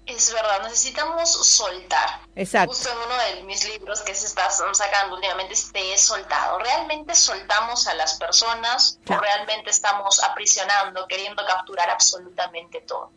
[0.06, 2.22] Es verdad, necesitamos soltar.
[2.40, 2.74] Exacto.
[2.74, 6.58] Justo en uno de mis libros que se está sacando últimamente, este es soltado.
[6.60, 13.12] ¿Realmente soltamos a las personas o realmente estamos aprisionando, queriendo capturar absolutamente todo?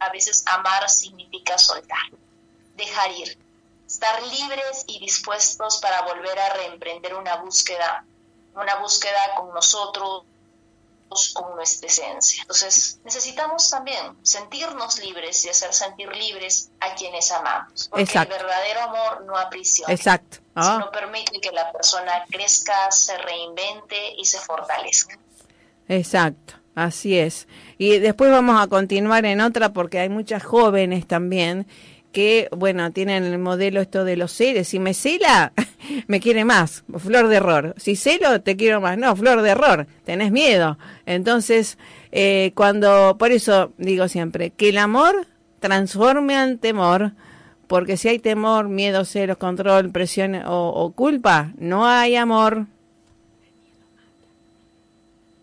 [0.00, 1.98] A veces amar significa soltar
[2.76, 3.38] dejar ir,
[3.86, 8.04] estar libres y dispuestos para volver a reemprender una búsqueda,
[8.54, 10.24] una búsqueda con nosotros,
[11.34, 12.42] con nuestra esencia.
[12.42, 17.88] Entonces, necesitamos también sentirnos libres y hacer sentir libres a quienes amamos.
[17.88, 19.92] Porque el verdadero amor no aprisiona.
[19.92, 20.38] Exacto.
[20.54, 25.18] Sino permite que la persona crezca, se reinvente y se fortalezca.
[25.88, 26.54] Exacto.
[26.74, 27.48] Así es.
[27.78, 31.66] Y después vamos a continuar en otra porque hay muchas jóvenes también
[32.16, 34.68] que, bueno, tienen el modelo esto de los seres.
[34.68, 35.52] Si me cela,
[36.06, 36.82] me quiere más.
[36.96, 37.74] Flor de error.
[37.76, 38.96] Si celo, te quiero más.
[38.96, 39.86] No, flor de error.
[40.06, 40.78] Tenés miedo.
[41.04, 41.76] Entonces,
[42.12, 45.26] eh, cuando, por eso digo siempre, que el amor
[45.60, 47.12] transforme en temor,
[47.66, 52.64] porque si hay temor, miedo, celos, control, presión o, culpa, no hay amor.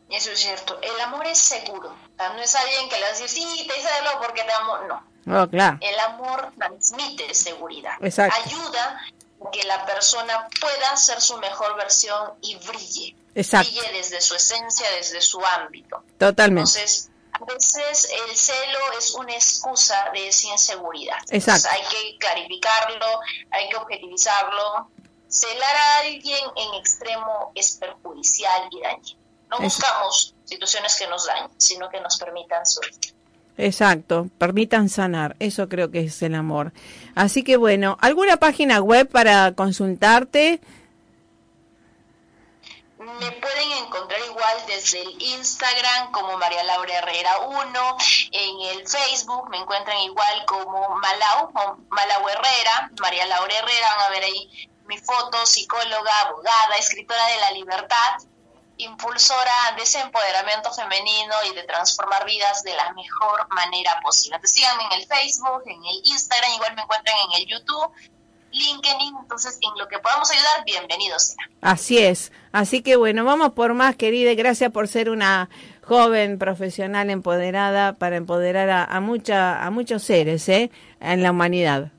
[0.09, 0.79] Eso es cierto.
[0.81, 1.95] El amor es seguro.
[2.17, 4.87] no es alguien que le va a decir, sí, te celo porque te amo.
[4.87, 7.93] No Oh, El amor transmite seguridad.
[8.01, 9.01] Ayuda
[9.45, 13.15] a que la persona pueda ser su mejor versión y brille.
[13.33, 16.03] Brille desde su esencia, desde su ámbito.
[16.17, 16.69] Totalmente.
[16.69, 21.17] Entonces, a veces el celo es una excusa de esa inseguridad.
[21.29, 21.69] Exacto.
[21.71, 23.19] hay que clarificarlo,
[23.49, 24.89] hay que objetivizarlo.
[25.27, 29.19] Celar a alguien en extremo es perjudicial y dañino.
[29.49, 33.13] No buscamos situaciones que nos dañen, sino que nos permitan surgir.
[33.57, 36.73] Exacto, permitan sanar, eso creo que es el amor.
[37.13, 40.59] Así que bueno, ¿alguna página web para consultarte?
[42.97, 47.97] Me pueden encontrar igual desde el Instagram como María Laura Herrera 1,
[48.31, 51.51] en el Facebook me encuentran igual como Malau,
[51.89, 57.37] Malau Herrera, María Laura Herrera, van a ver ahí mi foto, psicóloga, abogada, escritora de
[57.37, 58.13] la libertad,
[58.77, 64.35] impulsora de ese empoderamiento femenino y de transformar vidas de la mejor manera posible.
[64.35, 67.91] Entonces síganme en el Facebook, en el Instagram, igual me encuentran en el YouTube,
[68.51, 71.45] LinkedIn, entonces en lo que podamos ayudar, bienvenidos sea.
[71.61, 75.49] Así es, así que bueno, vamos por más, querida, gracias por ser una
[75.83, 80.71] joven profesional empoderada para empoderar a, a, mucha, a muchos seres ¿eh?
[80.99, 81.91] en la humanidad.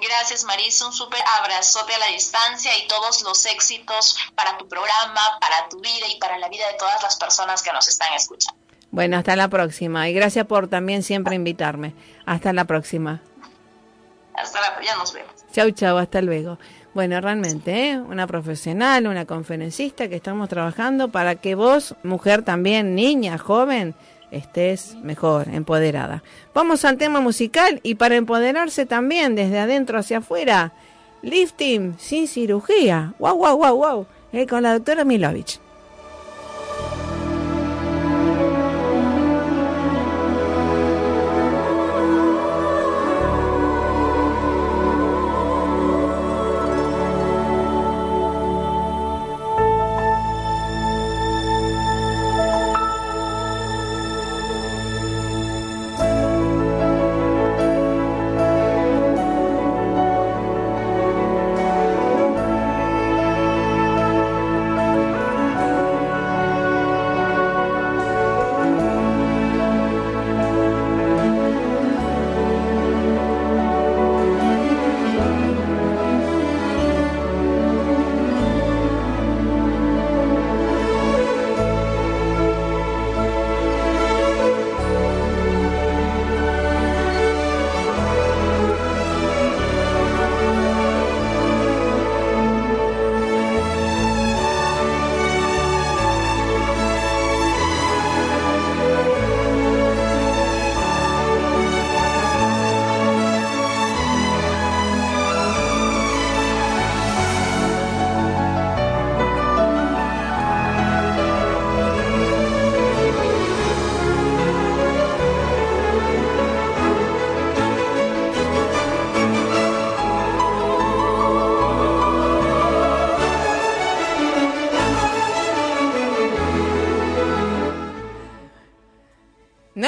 [0.00, 0.86] Gracias, Marisa.
[0.86, 5.80] Un súper abrazote a la distancia y todos los éxitos para tu programa, para tu
[5.80, 8.58] vida y para la vida de todas las personas que nos están escuchando.
[8.90, 10.08] Bueno, hasta la próxima.
[10.08, 11.94] Y gracias por también siempre invitarme.
[12.26, 13.20] Hasta la próxima.
[14.34, 15.32] Hasta la ya nos vemos.
[15.52, 16.58] Chau, chau, hasta luego.
[16.94, 17.98] Bueno, realmente, ¿eh?
[17.98, 23.96] una profesional, una conferencista que estamos trabajando para que vos, mujer también, niña, joven,
[24.34, 26.22] estés mejor, empoderada.
[26.52, 30.72] Vamos al tema musical y para empoderarse también desde adentro hacia afuera,
[31.22, 33.14] lifting sin cirugía.
[33.18, 34.06] Wow, wow, wow, wow.
[34.48, 35.60] Con la doctora Milovich.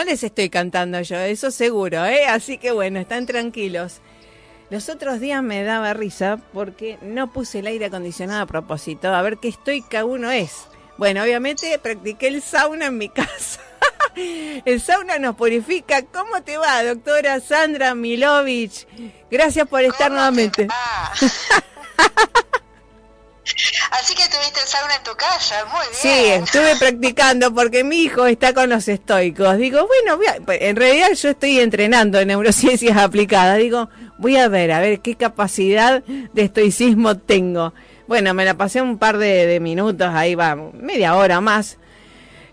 [0.05, 2.27] Les estoy cantando yo, eso seguro, ¿eh?
[2.27, 4.01] Así que bueno, están tranquilos.
[4.69, 9.23] Los otros días me daba risa porque no puse el aire acondicionado a propósito, a
[9.23, 10.67] ver qué estoica uno es.
[10.99, 13.61] Bueno, obviamente practiqué el sauna en mi casa.
[14.17, 16.03] el sauna nos purifica.
[16.07, 18.89] ¿Cómo te va, doctora Sandra Milovich?
[19.31, 20.67] Gracias por estar nuevamente.
[23.93, 25.95] Así que tuviste el sauna en tu casa, muy bien.
[25.95, 29.57] Sí, estuve practicando porque mi hijo está con los estoicos.
[29.57, 33.59] Digo, bueno, pues, en realidad yo estoy entrenando en neurociencias aplicadas.
[33.59, 33.89] Digo,
[34.19, 37.73] voy a ver, a ver qué capacidad de estoicismo tengo.
[38.09, 41.77] Bueno, me la pasé un par de, minutos, ahí va, media hora más.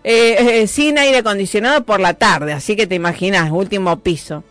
[0.02, 4.44] Eh, eh, sin aire acondicionado por la tarde, así que te imaginas, último piso.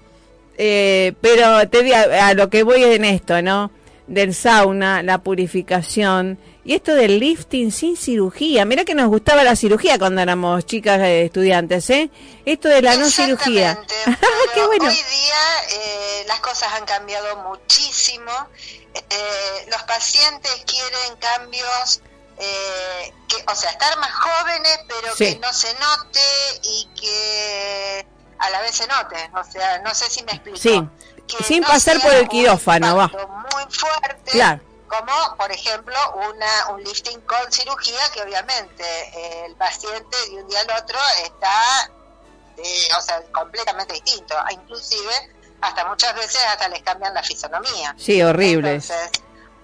[0.57, 3.71] Eh, pero te a, a lo que voy en esto, ¿no?
[4.07, 8.63] Del sauna, la purificación, y esto del lifting sin cirugía.
[8.63, 12.09] Mira que nos gustaba la cirugía cuando éramos chicas eh, estudiantes, ¿eh?
[12.45, 13.77] Esto de la no cirugía.
[14.53, 14.85] Qué bueno.
[14.85, 18.31] Hoy día eh, las cosas han cambiado muchísimo.
[18.93, 22.01] Eh, los pacientes quieren cambios,
[23.27, 26.19] que, o sea, estar más jóvenes, pero que no se note
[26.63, 28.05] y que
[28.39, 29.15] a la vez se note.
[29.35, 30.57] O sea, no sé si me explico.
[30.57, 30.81] Sí.
[31.43, 33.07] Sin pasar por el quirófano, va.
[33.07, 34.31] Muy fuerte.
[34.31, 35.95] Claro como por ejemplo
[36.29, 40.99] una, un lifting con cirugía que obviamente eh, el paciente de un día al otro
[41.23, 41.89] está
[42.57, 47.95] eh, o sea, completamente distinto, inclusive hasta muchas veces hasta les cambian la fisonomía.
[47.97, 48.75] Sí, horrible.
[48.75, 49.11] Entonces,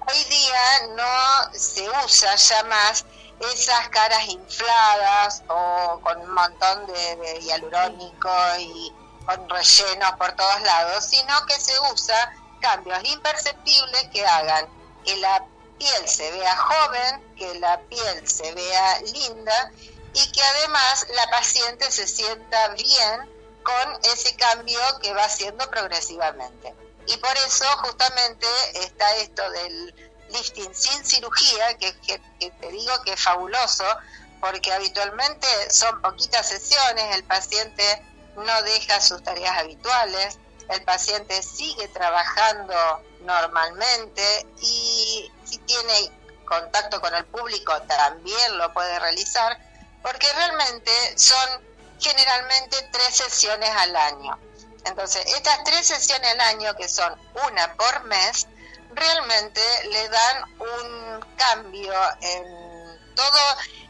[0.07, 3.05] hoy día no se usa ya más
[3.53, 8.29] esas caras infladas o con un montón de, hialurónico
[8.59, 8.93] y
[9.25, 14.67] con rellenos por todos lados, sino que se usa cambios imperceptibles que hagan
[15.05, 15.45] que la
[15.77, 19.71] piel se vea joven, que la piel se vea linda
[20.13, 23.29] y que además la paciente se sienta bien
[23.63, 26.73] con ese cambio que va haciendo progresivamente.
[27.07, 29.95] Y por eso justamente está esto del
[30.29, 31.93] lifting sin cirugía, que,
[32.39, 33.85] te digo que es fabuloso,
[34.39, 38.03] porque habitualmente son poquitas sesiones, el paciente
[38.45, 40.37] no deja sus tareas habituales,
[40.69, 42.75] el paciente sigue trabajando
[43.21, 46.11] normalmente y si tiene
[46.45, 49.57] contacto con el público también lo puede realizar,
[50.01, 51.69] porque realmente son
[51.99, 54.39] generalmente tres sesiones al año.
[54.85, 57.13] Entonces, estas tres sesiones al año, que son
[57.47, 58.47] una por mes,
[58.91, 59.61] realmente
[59.91, 63.39] le dan un cambio en todo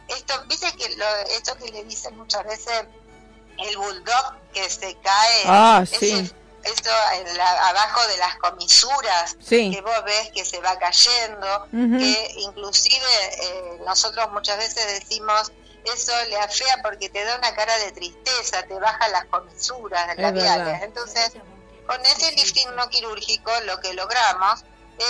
[0.08, 2.86] esto, viste que lo, esto que le dicen muchas veces
[3.68, 6.32] el bulldog que se cae, ah, sí.
[6.64, 6.90] esto
[7.64, 13.06] abajo de las comisuras que vos ves que se va cayendo, que inclusive
[13.42, 15.52] eh, nosotros muchas veces decimos
[15.86, 20.84] eso le afea porque te da una cara de tristeza, te baja las comisuras labiales.
[20.84, 21.32] Entonces,
[21.88, 24.64] con ese lifting no quirúrgico lo que logramos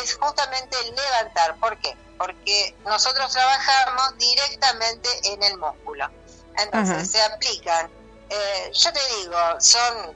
[0.03, 1.55] es justamente levantar.
[1.57, 1.95] ¿Por qué?
[2.17, 6.09] Porque nosotros trabajamos directamente en el músculo.
[6.57, 7.89] Entonces se aplican,
[8.29, 10.15] eh, yo te digo, son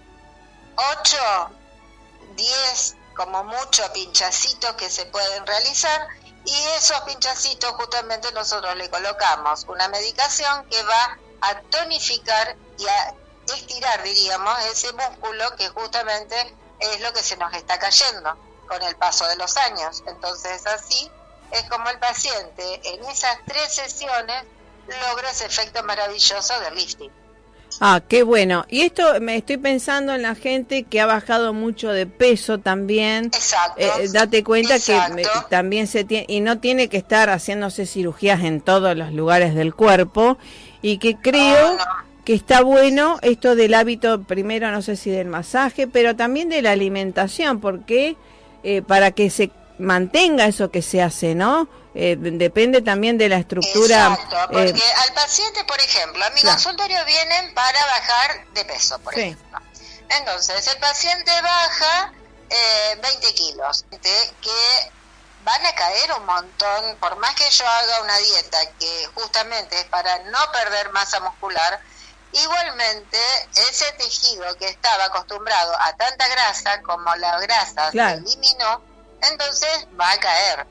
[0.75, 1.17] 8,
[2.35, 6.07] 10 como mucho pinchacitos que se pueden realizar
[6.45, 13.15] y esos pinchacitos justamente nosotros le colocamos una medicación que va a tonificar y a
[13.53, 18.35] estirar, diríamos, ese músculo que justamente es lo que se nos está cayendo
[18.67, 20.03] con el paso de los años.
[20.07, 21.09] Entonces así
[21.51, 24.43] es como el paciente en esas tres sesiones
[24.87, 27.22] logra ese efecto maravilloso del lifting.
[27.79, 28.65] Ah, qué bueno.
[28.69, 33.25] Y esto me estoy pensando en la gente que ha bajado mucho de peso también.
[33.25, 33.81] Exacto.
[33.81, 34.97] Eh, date cuenta que
[35.49, 39.73] también se tiene y no tiene que estar haciéndose cirugías en todos los lugares del
[39.73, 40.37] cuerpo
[40.81, 41.77] y que creo
[42.25, 46.61] que está bueno esto del hábito primero no sé si del masaje, pero también de
[46.61, 48.15] la alimentación, porque
[48.63, 51.67] eh, para que se mantenga eso que se hace, ¿no?
[51.95, 54.13] Eh, depende también de la estructura.
[54.13, 58.97] Exacto, porque eh, al paciente, por ejemplo, a mi consultorio vienen para bajar de peso,
[58.99, 59.59] por ejemplo.
[60.09, 62.13] Entonces, el paciente baja
[62.49, 64.91] eh, 20 kilos, que
[65.43, 69.85] van a caer un montón, por más que yo haga una dieta que justamente es
[69.85, 71.79] para no perder masa muscular,
[72.31, 73.17] igualmente
[73.69, 78.81] ese tejido que estaba acostumbrado a tanta grasa como la grasa se eliminó,
[79.21, 80.67] entonces va a caer.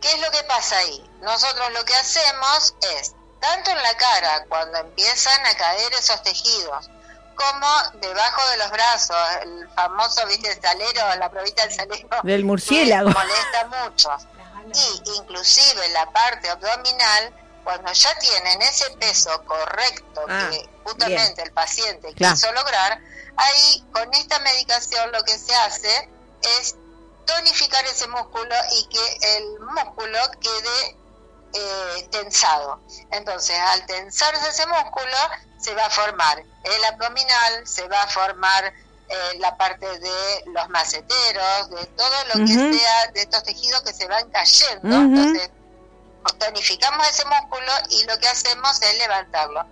[0.00, 1.10] ¿Qué es lo que pasa ahí?
[1.20, 6.90] Nosotros lo que hacemos es, tanto en la cara, cuando empiezan a caer esos tejidos,
[7.34, 7.66] como
[8.00, 12.08] debajo de los brazos, el famoso, viste, el salero, la probita del salero.
[12.22, 13.10] Del murciélago.
[13.10, 14.10] molesta mucho.
[14.74, 17.32] Y inclusive la parte abdominal,
[17.64, 23.00] cuando ya tienen ese peso correcto ah, que justamente el paciente quiso lograr,
[23.36, 26.10] ahí con esta medicación lo que se hace
[26.58, 26.76] es
[27.34, 30.96] tonificar ese músculo y que el músculo quede
[31.52, 32.80] eh, tensado.
[33.10, 35.16] Entonces, al tensarse ese músculo,
[35.58, 38.72] se va a formar el abdominal, se va a formar
[39.08, 43.92] eh, la parte de los maceteros, de todo lo que sea de estos tejidos que
[43.92, 44.96] se van cayendo.
[44.96, 45.50] Entonces,
[46.38, 49.66] tonificamos ese músculo y lo que hacemos es levantarlo.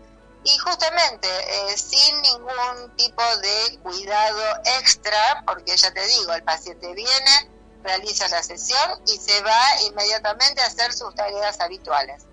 [0.45, 4.43] Y justamente eh, sin ningún tipo de cuidado
[4.79, 7.51] extra, porque ya te digo, el paciente viene,
[7.83, 12.25] realiza la sesión y se va inmediatamente a hacer sus tareas habituales.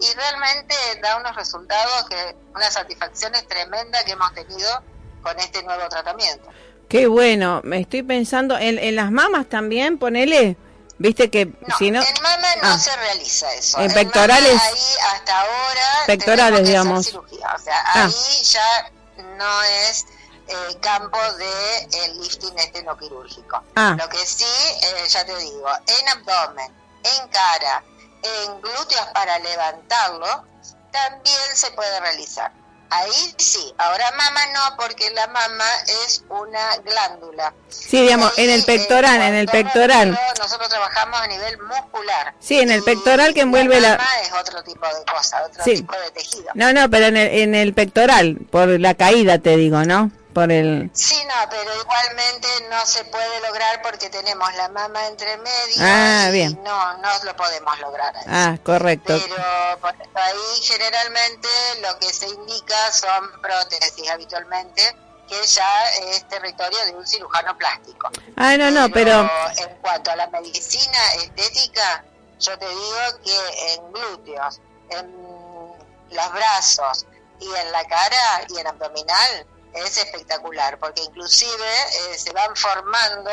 [0.00, 4.82] Y realmente da unos resultados que, una satisfacción tremenda que hemos tenido
[5.22, 6.48] con este nuevo tratamiento.
[6.88, 10.56] Qué bueno, me estoy pensando en, en las mamas también, ponele.
[11.02, 12.00] Viste que no, si no.
[12.00, 12.78] En mama no ah.
[12.78, 13.80] se realiza eso.
[13.80, 14.62] En, pectorales.
[14.62, 16.06] ahí hasta ahora.
[16.06, 17.06] Pectorales, digamos.
[17.06, 17.52] Cirugía.
[17.56, 18.04] O sea, ah.
[18.04, 18.92] ahí ya
[19.36, 20.06] no es
[20.46, 23.64] eh, campo de el lifting este no quirúrgico.
[23.74, 23.96] Ah.
[23.98, 26.72] Lo que sí, eh, ya te digo, en abdomen,
[27.02, 27.82] en cara,
[28.22, 30.44] en glúteos para levantarlo,
[30.92, 32.52] también se puede realizar.
[32.94, 35.64] Ahí sí, ahora mama no, porque la mama
[36.04, 37.54] es una glándula.
[37.70, 40.18] Sí, digamos, en el pectoral, en el pectoral.
[40.38, 42.34] Nosotros trabajamos a nivel muscular.
[42.38, 43.96] Sí, en el pectoral que envuelve la...
[43.96, 46.50] mama es otro tipo de cosa, otro tipo de tejido.
[46.52, 50.10] No, no, pero en el, en el pectoral, por la caída te digo, ¿no?
[50.32, 50.90] Por el...
[50.94, 56.26] Sí, no, pero igualmente no se puede lograr porque tenemos la mama entre medio Ah,
[56.28, 56.60] y bien.
[56.64, 58.16] no, no lo podemos lograr.
[58.16, 58.26] así.
[58.30, 59.14] Ah, correcto.
[59.18, 61.48] Pero por ahí generalmente
[61.80, 64.96] lo que se indica son prótesis habitualmente,
[65.28, 68.10] que ya es territorio de un cirujano plástico.
[68.36, 69.28] Ah, no, no, pero...
[69.56, 72.04] en cuanto a la medicina estética,
[72.40, 74.60] yo te digo que en glúteos,
[74.90, 75.32] en
[76.10, 77.06] los brazos
[77.40, 81.50] y en la cara y en abdominal es espectacular, porque inclusive
[82.12, 83.30] eh, se van formando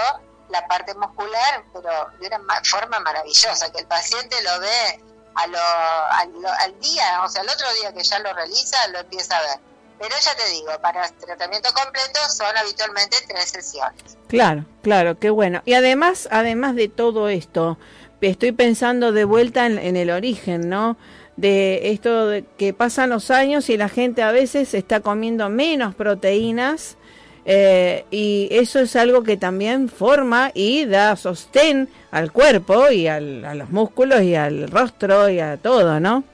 [0.50, 5.04] la parte muscular, pero de una ma- forma maravillosa, que el paciente lo ve
[5.36, 9.00] a lo, lo- al día, o sea, el otro día que ya lo realiza, lo
[9.00, 9.60] empieza a ver.
[10.00, 14.18] Pero ya te digo, para tratamiento completo son habitualmente tres sesiones.
[14.30, 15.62] Claro, claro, qué bueno.
[15.66, 17.78] Y además, además de todo esto,
[18.22, 20.98] estoy pensando de vuelta en el origen, ¿no?
[21.40, 25.96] De esto de que pasan los años y la gente a veces está comiendo menos
[25.96, 26.98] proteínas
[27.46, 33.22] eh, y eso es algo que también forma y da sostén al cuerpo y a
[33.22, 36.26] los músculos y al rostro y a todo, ¿no?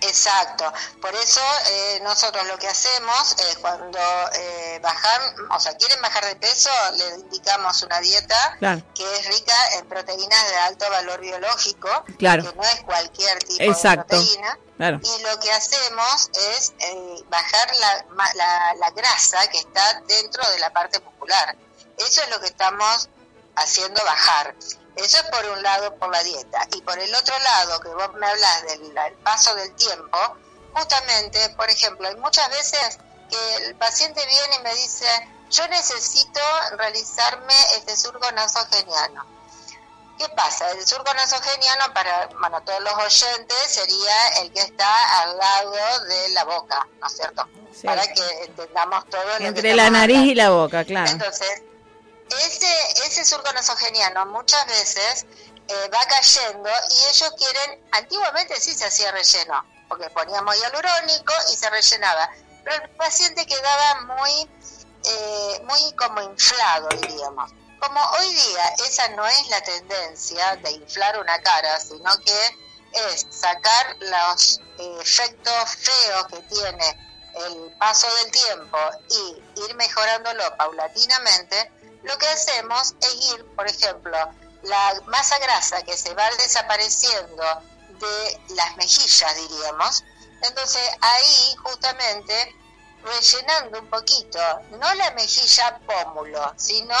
[0.00, 3.98] Exacto, por eso eh, nosotros lo que hacemos es cuando
[4.34, 8.82] eh, bajan, o sea, quieren bajar de peso, les indicamos una dieta Claro.
[8.94, 11.88] que es rica en proteínas de alto valor biológico,
[12.18, 12.42] Claro.
[12.44, 14.16] que no es cualquier tipo Exacto.
[14.16, 14.58] de proteína.
[14.76, 15.00] Claro.
[15.02, 18.04] Y lo que hacemos es eh, bajar la,
[18.34, 21.56] la, la grasa que está dentro de la parte muscular.
[21.96, 23.08] Eso es lo que estamos
[23.56, 24.54] haciendo bajar.
[24.96, 26.66] Eso es por un lado por la dieta.
[26.74, 30.18] Y por el otro lado, que vos me hablas del del paso del tiempo,
[30.72, 32.98] justamente, por ejemplo, hay muchas veces
[33.30, 35.06] que el paciente viene y me dice,
[35.50, 36.40] yo necesito
[36.76, 39.26] realizarme este surco nasogeniano.
[40.18, 40.70] ¿Qué pasa?
[40.70, 46.28] El surco nasogeniano para bueno, todos los oyentes sería el que está al lado de
[46.30, 47.46] la boca, ¿no es cierto?
[47.78, 47.86] Sí.
[47.86, 50.32] Para que entendamos todo lo que Entre la nariz hablando.
[50.32, 51.10] y la boca, claro.
[51.10, 51.62] Entonces,
[52.46, 52.55] ese,
[53.16, 55.24] ese surco nasogeniano muchas veces
[55.68, 61.56] eh, va cayendo y ellos quieren, antiguamente sí se hacía relleno, porque poníamos hialurónico y
[61.56, 62.28] se rellenaba,
[62.62, 64.50] pero el paciente quedaba muy,
[65.04, 67.50] eh, muy como inflado, diríamos.
[67.80, 72.56] Como hoy día esa no es la tendencia de inflar una cara, sino que
[73.12, 76.98] es sacar los efectos feos que tiene
[77.46, 78.78] el paso del tiempo
[79.10, 81.70] y ir mejorándolo paulatinamente,
[82.06, 84.16] lo que hacemos es ir, por ejemplo,
[84.62, 87.42] la masa grasa que se va desapareciendo
[87.98, 90.04] de las mejillas, diríamos.
[90.42, 92.54] Entonces ahí justamente
[93.02, 94.38] rellenando un poquito,
[94.70, 96.96] no la mejilla pómulo, sino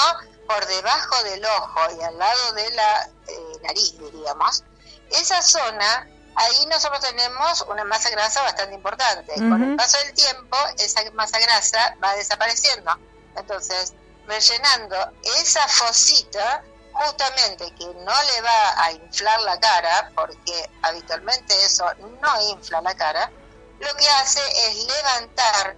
[0.48, 4.64] por debajo del ojo y al lado de la eh, nariz, diríamos.
[5.10, 9.34] Esa zona, ahí nosotros tenemos una masa grasa bastante importante.
[9.34, 12.90] Con el paso del tiempo, esa masa grasa va desapareciendo.
[13.36, 13.94] Entonces,
[14.26, 14.96] rellenando
[15.38, 16.62] esa fosita,
[16.92, 21.84] justamente que no le va a inflar la cara, porque habitualmente eso
[22.22, 23.30] no infla la cara,
[23.78, 25.76] lo que hace es levantar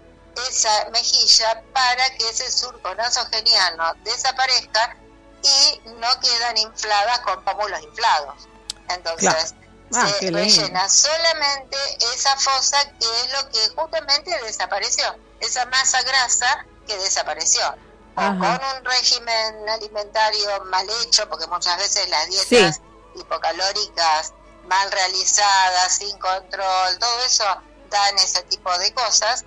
[0.48, 4.96] esa mejilla para que ese surco nasogeniano desaparezca
[5.42, 8.48] y no quedan infladas con pómulos inflados.
[8.88, 9.54] Entonces,
[9.94, 10.38] Ah, se lindo.
[10.38, 11.78] rellena solamente
[12.14, 17.74] esa fosa que es lo que justamente desapareció, esa masa grasa que desapareció.
[18.18, 18.58] O Ajá.
[18.58, 22.80] con un régimen alimentario mal hecho, porque muchas veces las dietas
[23.14, 24.32] hipocalóricas
[24.66, 27.44] mal realizadas, sin control, todo eso
[27.88, 29.44] dan ese tipo de cosas.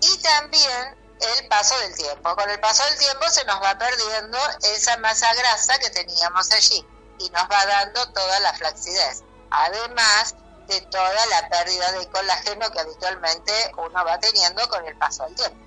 [0.00, 0.96] Y también
[1.38, 2.34] el paso del tiempo.
[2.34, 4.38] Con el paso del tiempo se nos va perdiendo
[4.74, 6.86] esa masa grasa que teníamos allí
[7.18, 9.22] y nos va dando toda la flacidez.
[9.50, 10.34] Además
[10.68, 15.34] de toda la pérdida de colágeno que habitualmente uno va teniendo con el paso del
[15.34, 15.66] tiempo.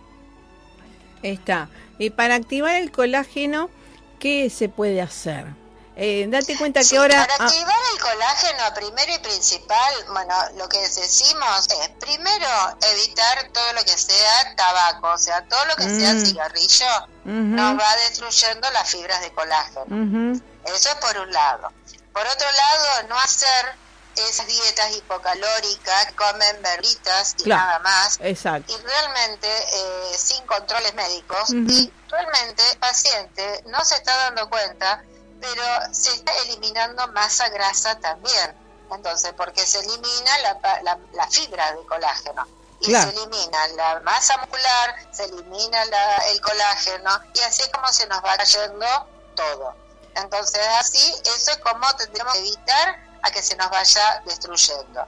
[1.23, 1.69] Está.
[1.99, 3.69] Y para activar el colágeno,
[4.19, 5.45] ¿qué se puede hacer?
[6.01, 7.27] Eh, date cuenta Sí, que ahora...
[7.27, 12.47] para ah, activar el colágeno, primero y principal, bueno, lo que decimos es, primero,
[12.93, 16.25] evitar todo lo que sea tabaco, o sea, todo lo que sea Mm.
[16.25, 16.85] cigarrillo,
[17.25, 19.81] ujú, nos va destruyendo las fibras de colágeno.
[19.87, 20.41] ujú,
[20.73, 21.69] Eso es por un lado.
[22.13, 23.75] Por otro lado, no hacer
[24.27, 27.61] esas dietas hipocalóricas, comen berritas y Claro.
[27.61, 28.71] nada más, exacto.
[28.73, 35.03] y realmente eh, sin controles médicos y realmente el paciente no se está dando cuenta
[35.41, 35.63] pero
[35.93, 38.55] se está eliminando masa grasa también
[38.91, 42.45] entonces porque se elimina la, la, la fibra de colágeno
[42.81, 43.11] y Claro.
[43.11, 48.05] se elimina la masa muscular se elimina la- el colágeno y así es como se
[48.07, 48.85] nos va cayendo
[49.35, 49.75] todo
[50.15, 55.05] entonces así eso es como tendremos que evitar a que se nos vaya destruyendo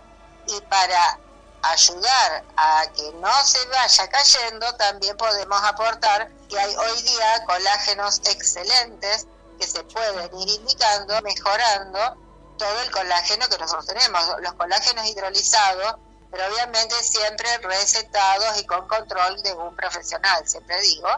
[0.47, 1.19] y para
[1.63, 8.21] ayudar a que no se vaya cayendo, también podemos aportar que hay hoy día colágenos
[8.25, 9.27] excelentes
[9.59, 12.17] que se pueden ir indicando, mejorando
[12.57, 15.95] todo el colágeno que nosotros tenemos, los colágenos hidrolizados,
[16.31, 21.09] pero obviamente siempre recetados y con control de un profesional, siempre digo.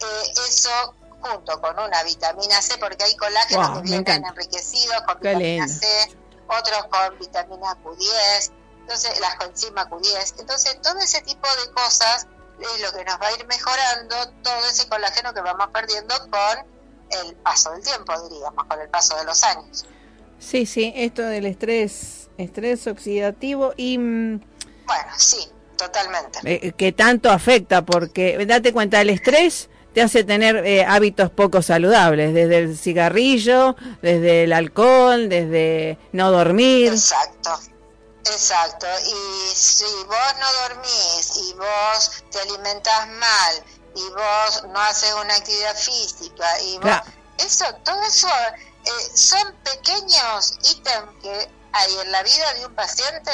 [0.00, 5.68] Eh, eso junto con una vitamina C, porque hay colágenos que vienen enriquecidos con vitamina
[5.68, 5.86] C,
[6.48, 10.40] otros con vitamina Q10, entonces las coenzimas Q10.
[10.40, 12.26] Entonces todo ese tipo de cosas
[12.60, 16.66] es lo que nos va a ir mejorando todo ese colágeno que vamos perdiendo con
[17.26, 19.86] el paso del tiempo, diríamos, con el paso de los años.
[20.38, 23.98] Sí, sí, esto del estrés, estrés oxidativo y...
[23.98, 24.40] Mm,
[24.86, 26.40] bueno, sí, totalmente.
[26.44, 31.62] Eh, que tanto afecta, porque date cuenta, el estrés te hace tener eh, hábitos poco
[31.62, 36.92] saludables, desde el cigarrillo, desde el alcohol, desde no dormir.
[36.92, 37.60] Exacto,
[38.24, 38.86] exacto.
[39.06, 43.64] Y si vos no dormís y vos te alimentas mal
[43.94, 47.00] y vos no haces una actividad física y vos,
[47.38, 53.30] eso, todo eso eh, son pequeños ítems que hay en la vida de un paciente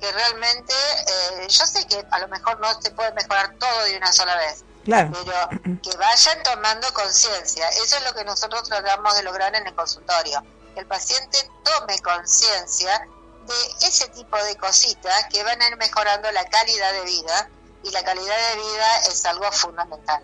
[0.00, 3.98] que realmente, eh, yo sé que a lo mejor no se puede mejorar todo de
[3.98, 7.68] una sola vez, pero que vayan tomando conciencia.
[7.70, 10.42] Eso es lo que nosotros tratamos de lograr en el consultorio,
[10.74, 13.06] que el paciente tome conciencia
[13.46, 17.48] de ese tipo de cositas que van a ir mejorando la calidad de vida
[17.84, 20.22] y la calidad de vida es algo fundamental.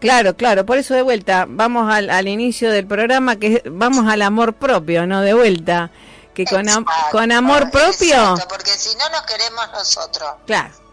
[0.00, 4.22] Claro, claro, por eso de vuelta, vamos al, al inicio del programa, que vamos al
[4.22, 5.22] amor propio, ¿no?
[5.22, 5.90] De vuelta,
[6.34, 6.66] que con,
[7.10, 8.36] con amor propio...
[8.48, 10.34] porque si no nos queremos nosotros.
[10.46, 10.85] Claro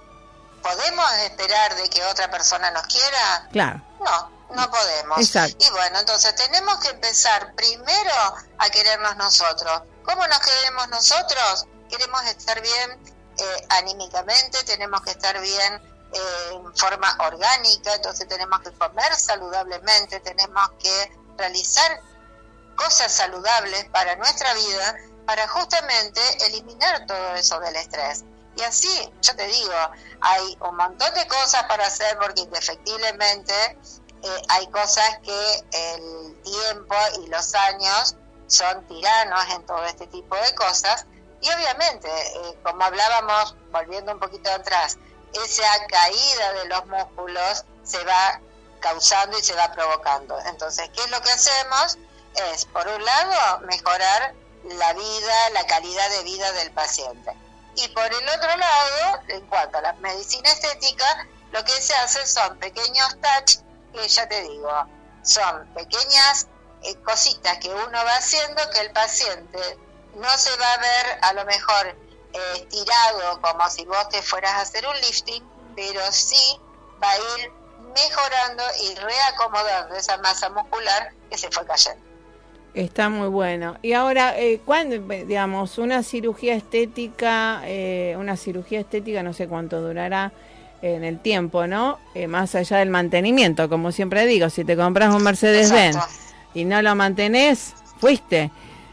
[0.63, 3.49] ¿Podemos esperar de que otra persona nos quiera?
[3.51, 3.81] Claro.
[3.99, 5.19] No, no podemos.
[5.19, 5.57] Exacto.
[5.59, 8.13] Y bueno, entonces tenemos que empezar primero
[8.57, 9.81] a querernos nosotros.
[10.05, 11.67] ¿Cómo nos queremos nosotros?
[11.89, 12.91] Queremos estar bien
[13.37, 15.73] eh, anímicamente, tenemos que estar bien
[16.13, 21.99] eh, en forma orgánica, entonces tenemos que comer saludablemente, tenemos que realizar
[22.75, 24.95] cosas saludables para nuestra vida,
[25.25, 28.23] para justamente eliminar todo eso del estrés.
[28.55, 29.73] Y así, yo te digo,
[30.21, 33.53] hay un montón de cosas para hacer porque indefectiblemente
[34.23, 38.15] eh, hay cosas que el tiempo y los años
[38.47, 41.05] son tiranos en todo este tipo de cosas.
[41.41, 44.97] Y obviamente, eh, como hablábamos, volviendo un poquito atrás,
[45.33, 48.39] esa caída de los músculos se va
[48.79, 50.39] causando y se va provocando.
[50.45, 51.97] Entonces, ¿qué es lo que hacemos?
[52.53, 57.31] Es, por un lado, mejorar la vida, la calidad de vida del paciente.
[57.75, 62.25] Y por el otro lado, en cuanto a la medicina estética, lo que se hace
[62.25, 63.57] son pequeños touch,
[63.93, 64.71] que ya te digo,
[65.23, 66.47] son pequeñas
[66.83, 69.77] eh, cositas que uno va haciendo que el paciente
[70.15, 71.87] no se va a ver a lo mejor
[72.33, 75.43] eh, estirado como si vos te fueras a hacer un lifting,
[75.75, 76.59] pero sí
[77.01, 77.51] va a ir
[77.93, 82.12] mejorando y reacomodando esa masa muscular que se fue cayendo.
[82.73, 83.77] Está muy bueno.
[83.81, 89.79] Y ahora, eh, cuando, digamos, una cirugía estética, eh, una cirugía estética, no sé cuánto
[89.79, 90.31] durará
[90.81, 91.99] en el tiempo, ¿no?
[92.13, 95.97] Eh, más allá del mantenimiento, como siempre digo, si te compras un Mercedes-Benz
[96.53, 98.51] y no lo mantenés, fuiste.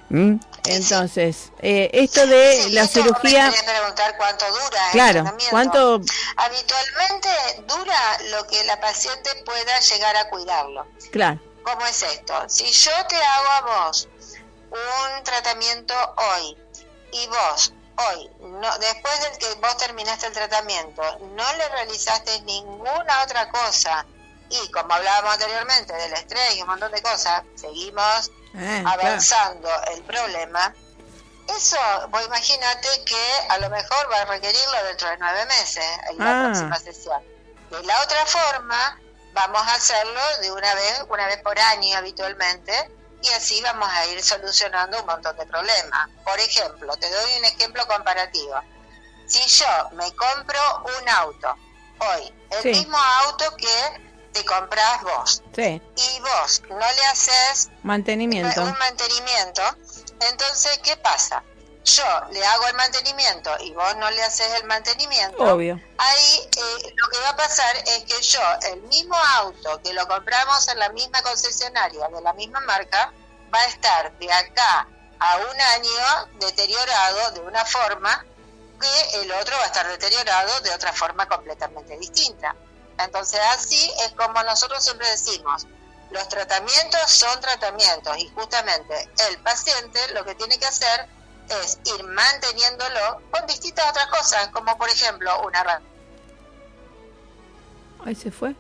[0.09, 0.37] ¿Mm?
[0.67, 3.51] Entonces, eh, esto de la cirugía...
[3.51, 4.81] preguntar cuánto dura.
[4.93, 6.01] Claro, ¿cuánto...?
[6.37, 7.29] Habitualmente
[7.67, 10.87] dura lo que la paciente pueda llegar a cuidarlo.
[11.11, 11.41] Claro.
[11.63, 12.49] ¿Cómo es esto?
[12.49, 14.09] Si yo te hago a vos
[14.71, 16.57] un tratamiento hoy
[17.13, 21.03] y vos hoy, no, después de que vos terminaste el tratamiento,
[21.35, 24.07] no le realizaste ninguna otra cosa
[24.49, 30.03] y como hablábamos anteriormente del estrés y un montón de cosas, seguimos eh, avanzando el
[30.03, 30.75] problema,
[31.57, 31.77] eso,
[32.09, 36.31] vos imagínate que a lo mejor va a requerirlo dentro de nueve meses en la
[36.31, 36.45] ah.
[36.45, 37.23] próxima sesión.
[37.71, 39.01] De la otra forma,
[39.41, 42.73] vamos a hacerlo de una vez, una vez por año habitualmente,
[43.23, 46.11] y así vamos a ir solucionando un montón de problemas.
[46.25, 48.55] Por ejemplo, te doy un ejemplo comparativo.
[49.27, 50.61] Si yo me compro
[51.01, 51.57] un auto
[52.01, 58.63] hoy, el mismo auto que te compras vos, y vos no le haces mantenimiento.
[58.63, 59.63] un mantenimiento,
[60.21, 61.43] entonces, ¿qué pasa?
[61.85, 65.81] yo le hago el mantenimiento y vos no le haces el mantenimiento, Obvio.
[65.99, 68.41] ahí eh, lo que va a pasar es que yo,
[68.73, 73.13] el mismo auto que lo compramos en la misma concesionaria de la misma marca,
[73.53, 78.25] va a estar de acá a un año deteriorado de una forma
[78.81, 82.55] que el otro va a estar deteriorado de otra forma completamente distinta.
[82.99, 85.67] Entonces así es como nosotros siempre decimos,
[86.11, 91.09] los tratamientos son tratamientos y justamente el paciente lo que tiene que hacer
[91.49, 95.63] es ir manteniéndolo con distintas otras cosas, como por ejemplo una
[98.05, 98.55] Ahí se fue.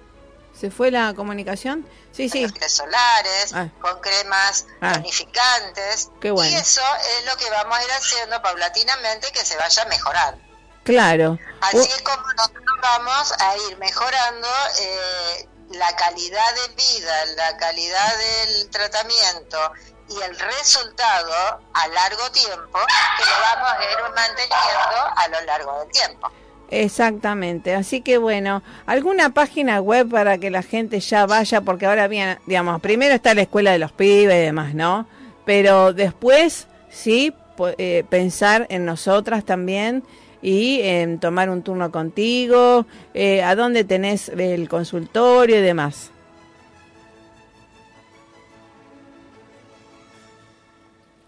[0.58, 1.86] ¿Se fue la comunicación?
[2.12, 2.46] Sí, sí.
[2.68, 3.68] solares, ah.
[3.80, 4.92] con cremas ah.
[4.94, 6.10] tonificantes.
[6.20, 6.50] Qué bueno.
[6.50, 6.82] Y eso
[7.18, 10.42] es lo que vamos a ir haciendo paulatinamente que se vaya mejorando.
[10.84, 11.38] Claro.
[11.60, 14.48] Así es como nosotros vamos a ir mejorando
[14.80, 19.72] eh, la calidad de vida, la calidad del tratamiento
[20.08, 22.80] y el resultado a largo tiempo
[23.16, 26.30] que lo vamos a ir manteniendo a lo largo del tiempo.
[26.70, 32.06] Exactamente, así que bueno, alguna página web para que la gente ya vaya, porque ahora
[32.06, 35.06] bien, digamos, primero está la escuela de los pibes y demás, ¿no?
[35.44, 37.34] Pero después, sí,
[37.76, 40.04] eh, pensar en nosotras también
[40.42, 46.12] y en tomar un turno contigo, eh, a dónde tenés el consultorio y demás.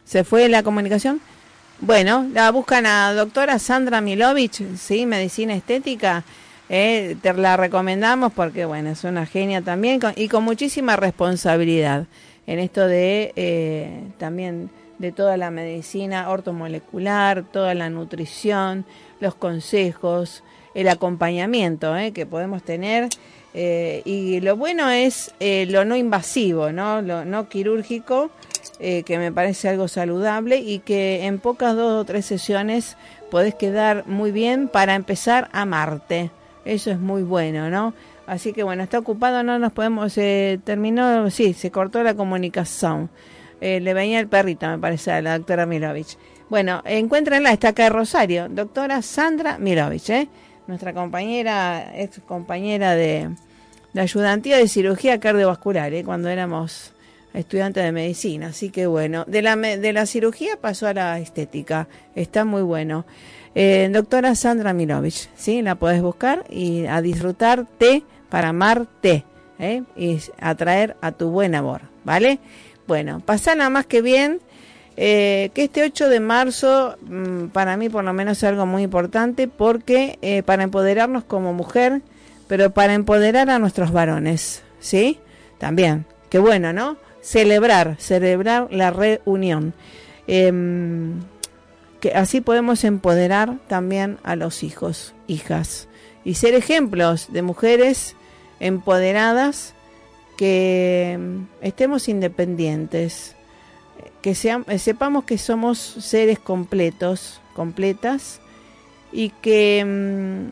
[0.05, 1.21] ¿Se fue la comunicación?
[1.85, 5.05] Bueno, la buscan a doctora Sandra Milovich, ¿sí?
[5.05, 6.23] Medicina Estética.
[6.69, 12.07] Eh, te la recomendamos porque, bueno, es una genia también y con muchísima responsabilidad
[12.47, 18.85] en esto de eh, también de toda la medicina ortomolecular, toda la nutrición,
[19.19, 20.45] los consejos,
[20.77, 23.09] el acompañamiento eh, que podemos tener.
[23.55, 27.03] y lo bueno es lo no invasivo, ¿no?
[27.03, 28.31] Lo no quirúrgico
[28.79, 32.97] eh, que me parece algo saludable y que en pocas dos o tres sesiones
[33.31, 36.31] podés quedar muy bien para empezar a amarte.
[36.65, 37.95] Eso es muy bueno, ¿no?
[38.27, 43.11] Así que bueno, está ocupado, no nos podemos, eh, terminó, sí, se cortó la comunicación.
[43.61, 46.17] Eh, le venía el perrito, me parece, a la doctora Mirovich.
[46.49, 50.29] Bueno, encuéntrenla, está acá en Rosario, doctora Sandra Mirovich, ¿eh?
[50.67, 53.31] nuestra compañera, ex compañera de,
[53.93, 56.05] de ayudantía de cirugía cardiovascular, ¿eh?
[56.05, 56.93] cuando éramos
[57.35, 61.89] estudiante de medicina, así que bueno, de la, de la cirugía pasó a la estética,
[62.15, 63.05] está muy bueno.
[63.55, 65.61] Eh, doctora Sandra Mirovich, ¿sí?
[65.61, 69.25] La podés buscar y a disfrutar té para amarte
[69.59, 69.83] ¿eh?
[69.97, 72.39] y atraer a tu buen amor, ¿vale?
[72.87, 74.41] Bueno, pasa nada más que bien.
[74.99, 78.83] Eh, que este 8 de marzo mm, para mí por lo menos es algo muy
[78.83, 82.03] importante porque eh, para empoderarnos como mujer,
[82.47, 85.19] pero para empoderar a nuestros varones, ¿sí?
[85.59, 86.99] También, qué bueno, ¿no?
[87.23, 89.73] Celebrar, celebrar la reunión.
[90.27, 91.21] Em,
[92.01, 95.89] que así podemos empoderar también a los hijos, hijas,
[96.25, 98.17] y ser ejemplos de mujeres
[98.61, 99.75] empoderadas
[100.37, 103.37] que em, estemos independientes,
[104.21, 108.41] que sepamos que somos seres completos, completas,
[109.13, 110.51] y que em,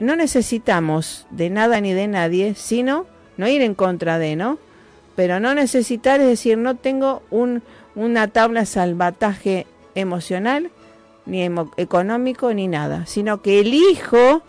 [0.00, 3.06] no necesitamos de nada ni de nadie, sino
[3.36, 4.58] no ir en contra de, ¿no?
[5.18, 7.64] Pero no necesitar, es decir, no tengo un,
[7.96, 9.66] una tabla salvataje
[9.96, 10.70] emocional,
[11.26, 14.42] ni económico, ni nada, sino que elijo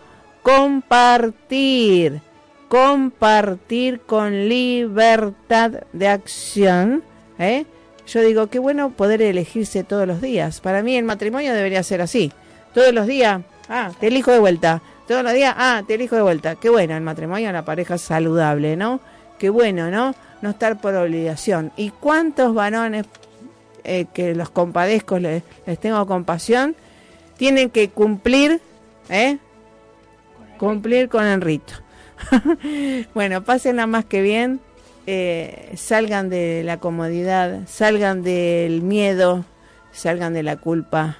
[0.44, 2.20] compartir,
[2.68, 7.02] compartir con libertad de acción.
[7.40, 7.64] ¿eh?
[8.06, 10.60] Yo digo, qué bueno poder elegirse todos los días.
[10.60, 12.30] Para mí el matrimonio debería ser así.
[12.74, 14.80] Todos los días, ah, te elijo de vuelta.
[15.08, 16.54] Todos los días, ah, te elijo de vuelta.
[16.54, 19.00] Qué bueno el matrimonio, la pareja saludable, ¿no?
[19.36, 20.14] Qué bueno, ¿no?
[20.42, 21.72] No estar por obligación.
[21.76, 23.06] ¿Y cuántos varones
[23.84, 25.42] eh, que los compadezco, les,
[25.80, 26.76] tengo compasión,
[27.36, 28.60] tienen que cumplir,
[29.08, 29.38] ¿eh?
[30.58, 31.74] Cumplir con el rito.
[33.14, 34.60] bueno, pásenla más que bien,
[35.06, 39.44] eh, salgan de la comodidad, salgan del miedo,
[39.92, 41.16] salgan de la culpa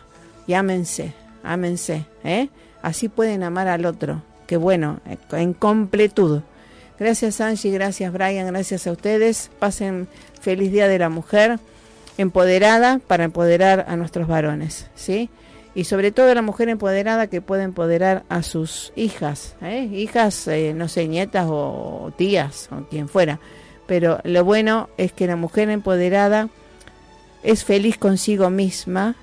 [0.46, 2.50] y ámense, ámense, ¿eh?
[2.82, 5.00] Así pueden amar al otro, que bueno,
[5.32, 6.42] en completud.
[7.00, 9.50] Gracias Angie, gracias Brian, gracias a ustedes.
[9.58, 10.06] Pasen
[10.38, 11.58] feliz Día de la Mujer,
[12.18, 15.30] empoderada para empoderar a nuestros varones, ¿sí?
[15.74, 19.88] Y sobre todo la mujer empoderada que puede empoderar a sus hijas, ¿eh?
[19.90, 23.40] hijas, eh, no sé, nietas o tías o quien fuera.
[23.86, 26.50] Pero lo bueno es que la mujer empoderada
[27.42, 29.14] es feliz consigo misma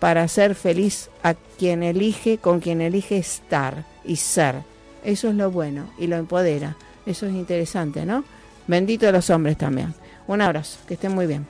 [0.00, 4.56] para ser feliz a quien elige, con quien elige estar y ser.
[5.04, 6.76] Eso es lo bueno y lo empodera.
[7.10, 8.22] Eso es interesante, ¿no?
[8.68, 9.92] Bendito de los hombres también.
[10.28, 11.44] Un abrazo, que estén muy bien.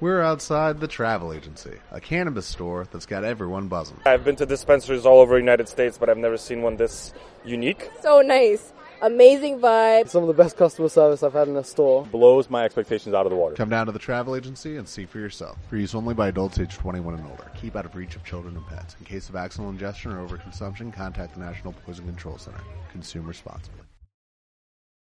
[0.00, 3.98] We're outside the travel agency, a cannabis store that's got everyone buzzing.
[4.06, 7.12] I've been to dispensaries all over the United States, but I've never seen one this
[7.44, 7.90] unique.
[8.00, 8.72] So nice.
[9.02, 10.08] Amazing vibe.
[10.08, 12.06] Some of the best customer service I've had in a store.
[12.06, 13.54] Blows my expectations out of the water.
[13.54, 15.58] Come down to the travel agency and see for yourself.
[15.68, 17.50] For use only by adults age 21 and older.
[17.60, 18.96] Keep out of reach of children and pets.
[18.98, 22.60] In case of accidental ingestion or overconsumption, contact the National Poison Control Center.
[22.90, 23.82] Consume responsibly.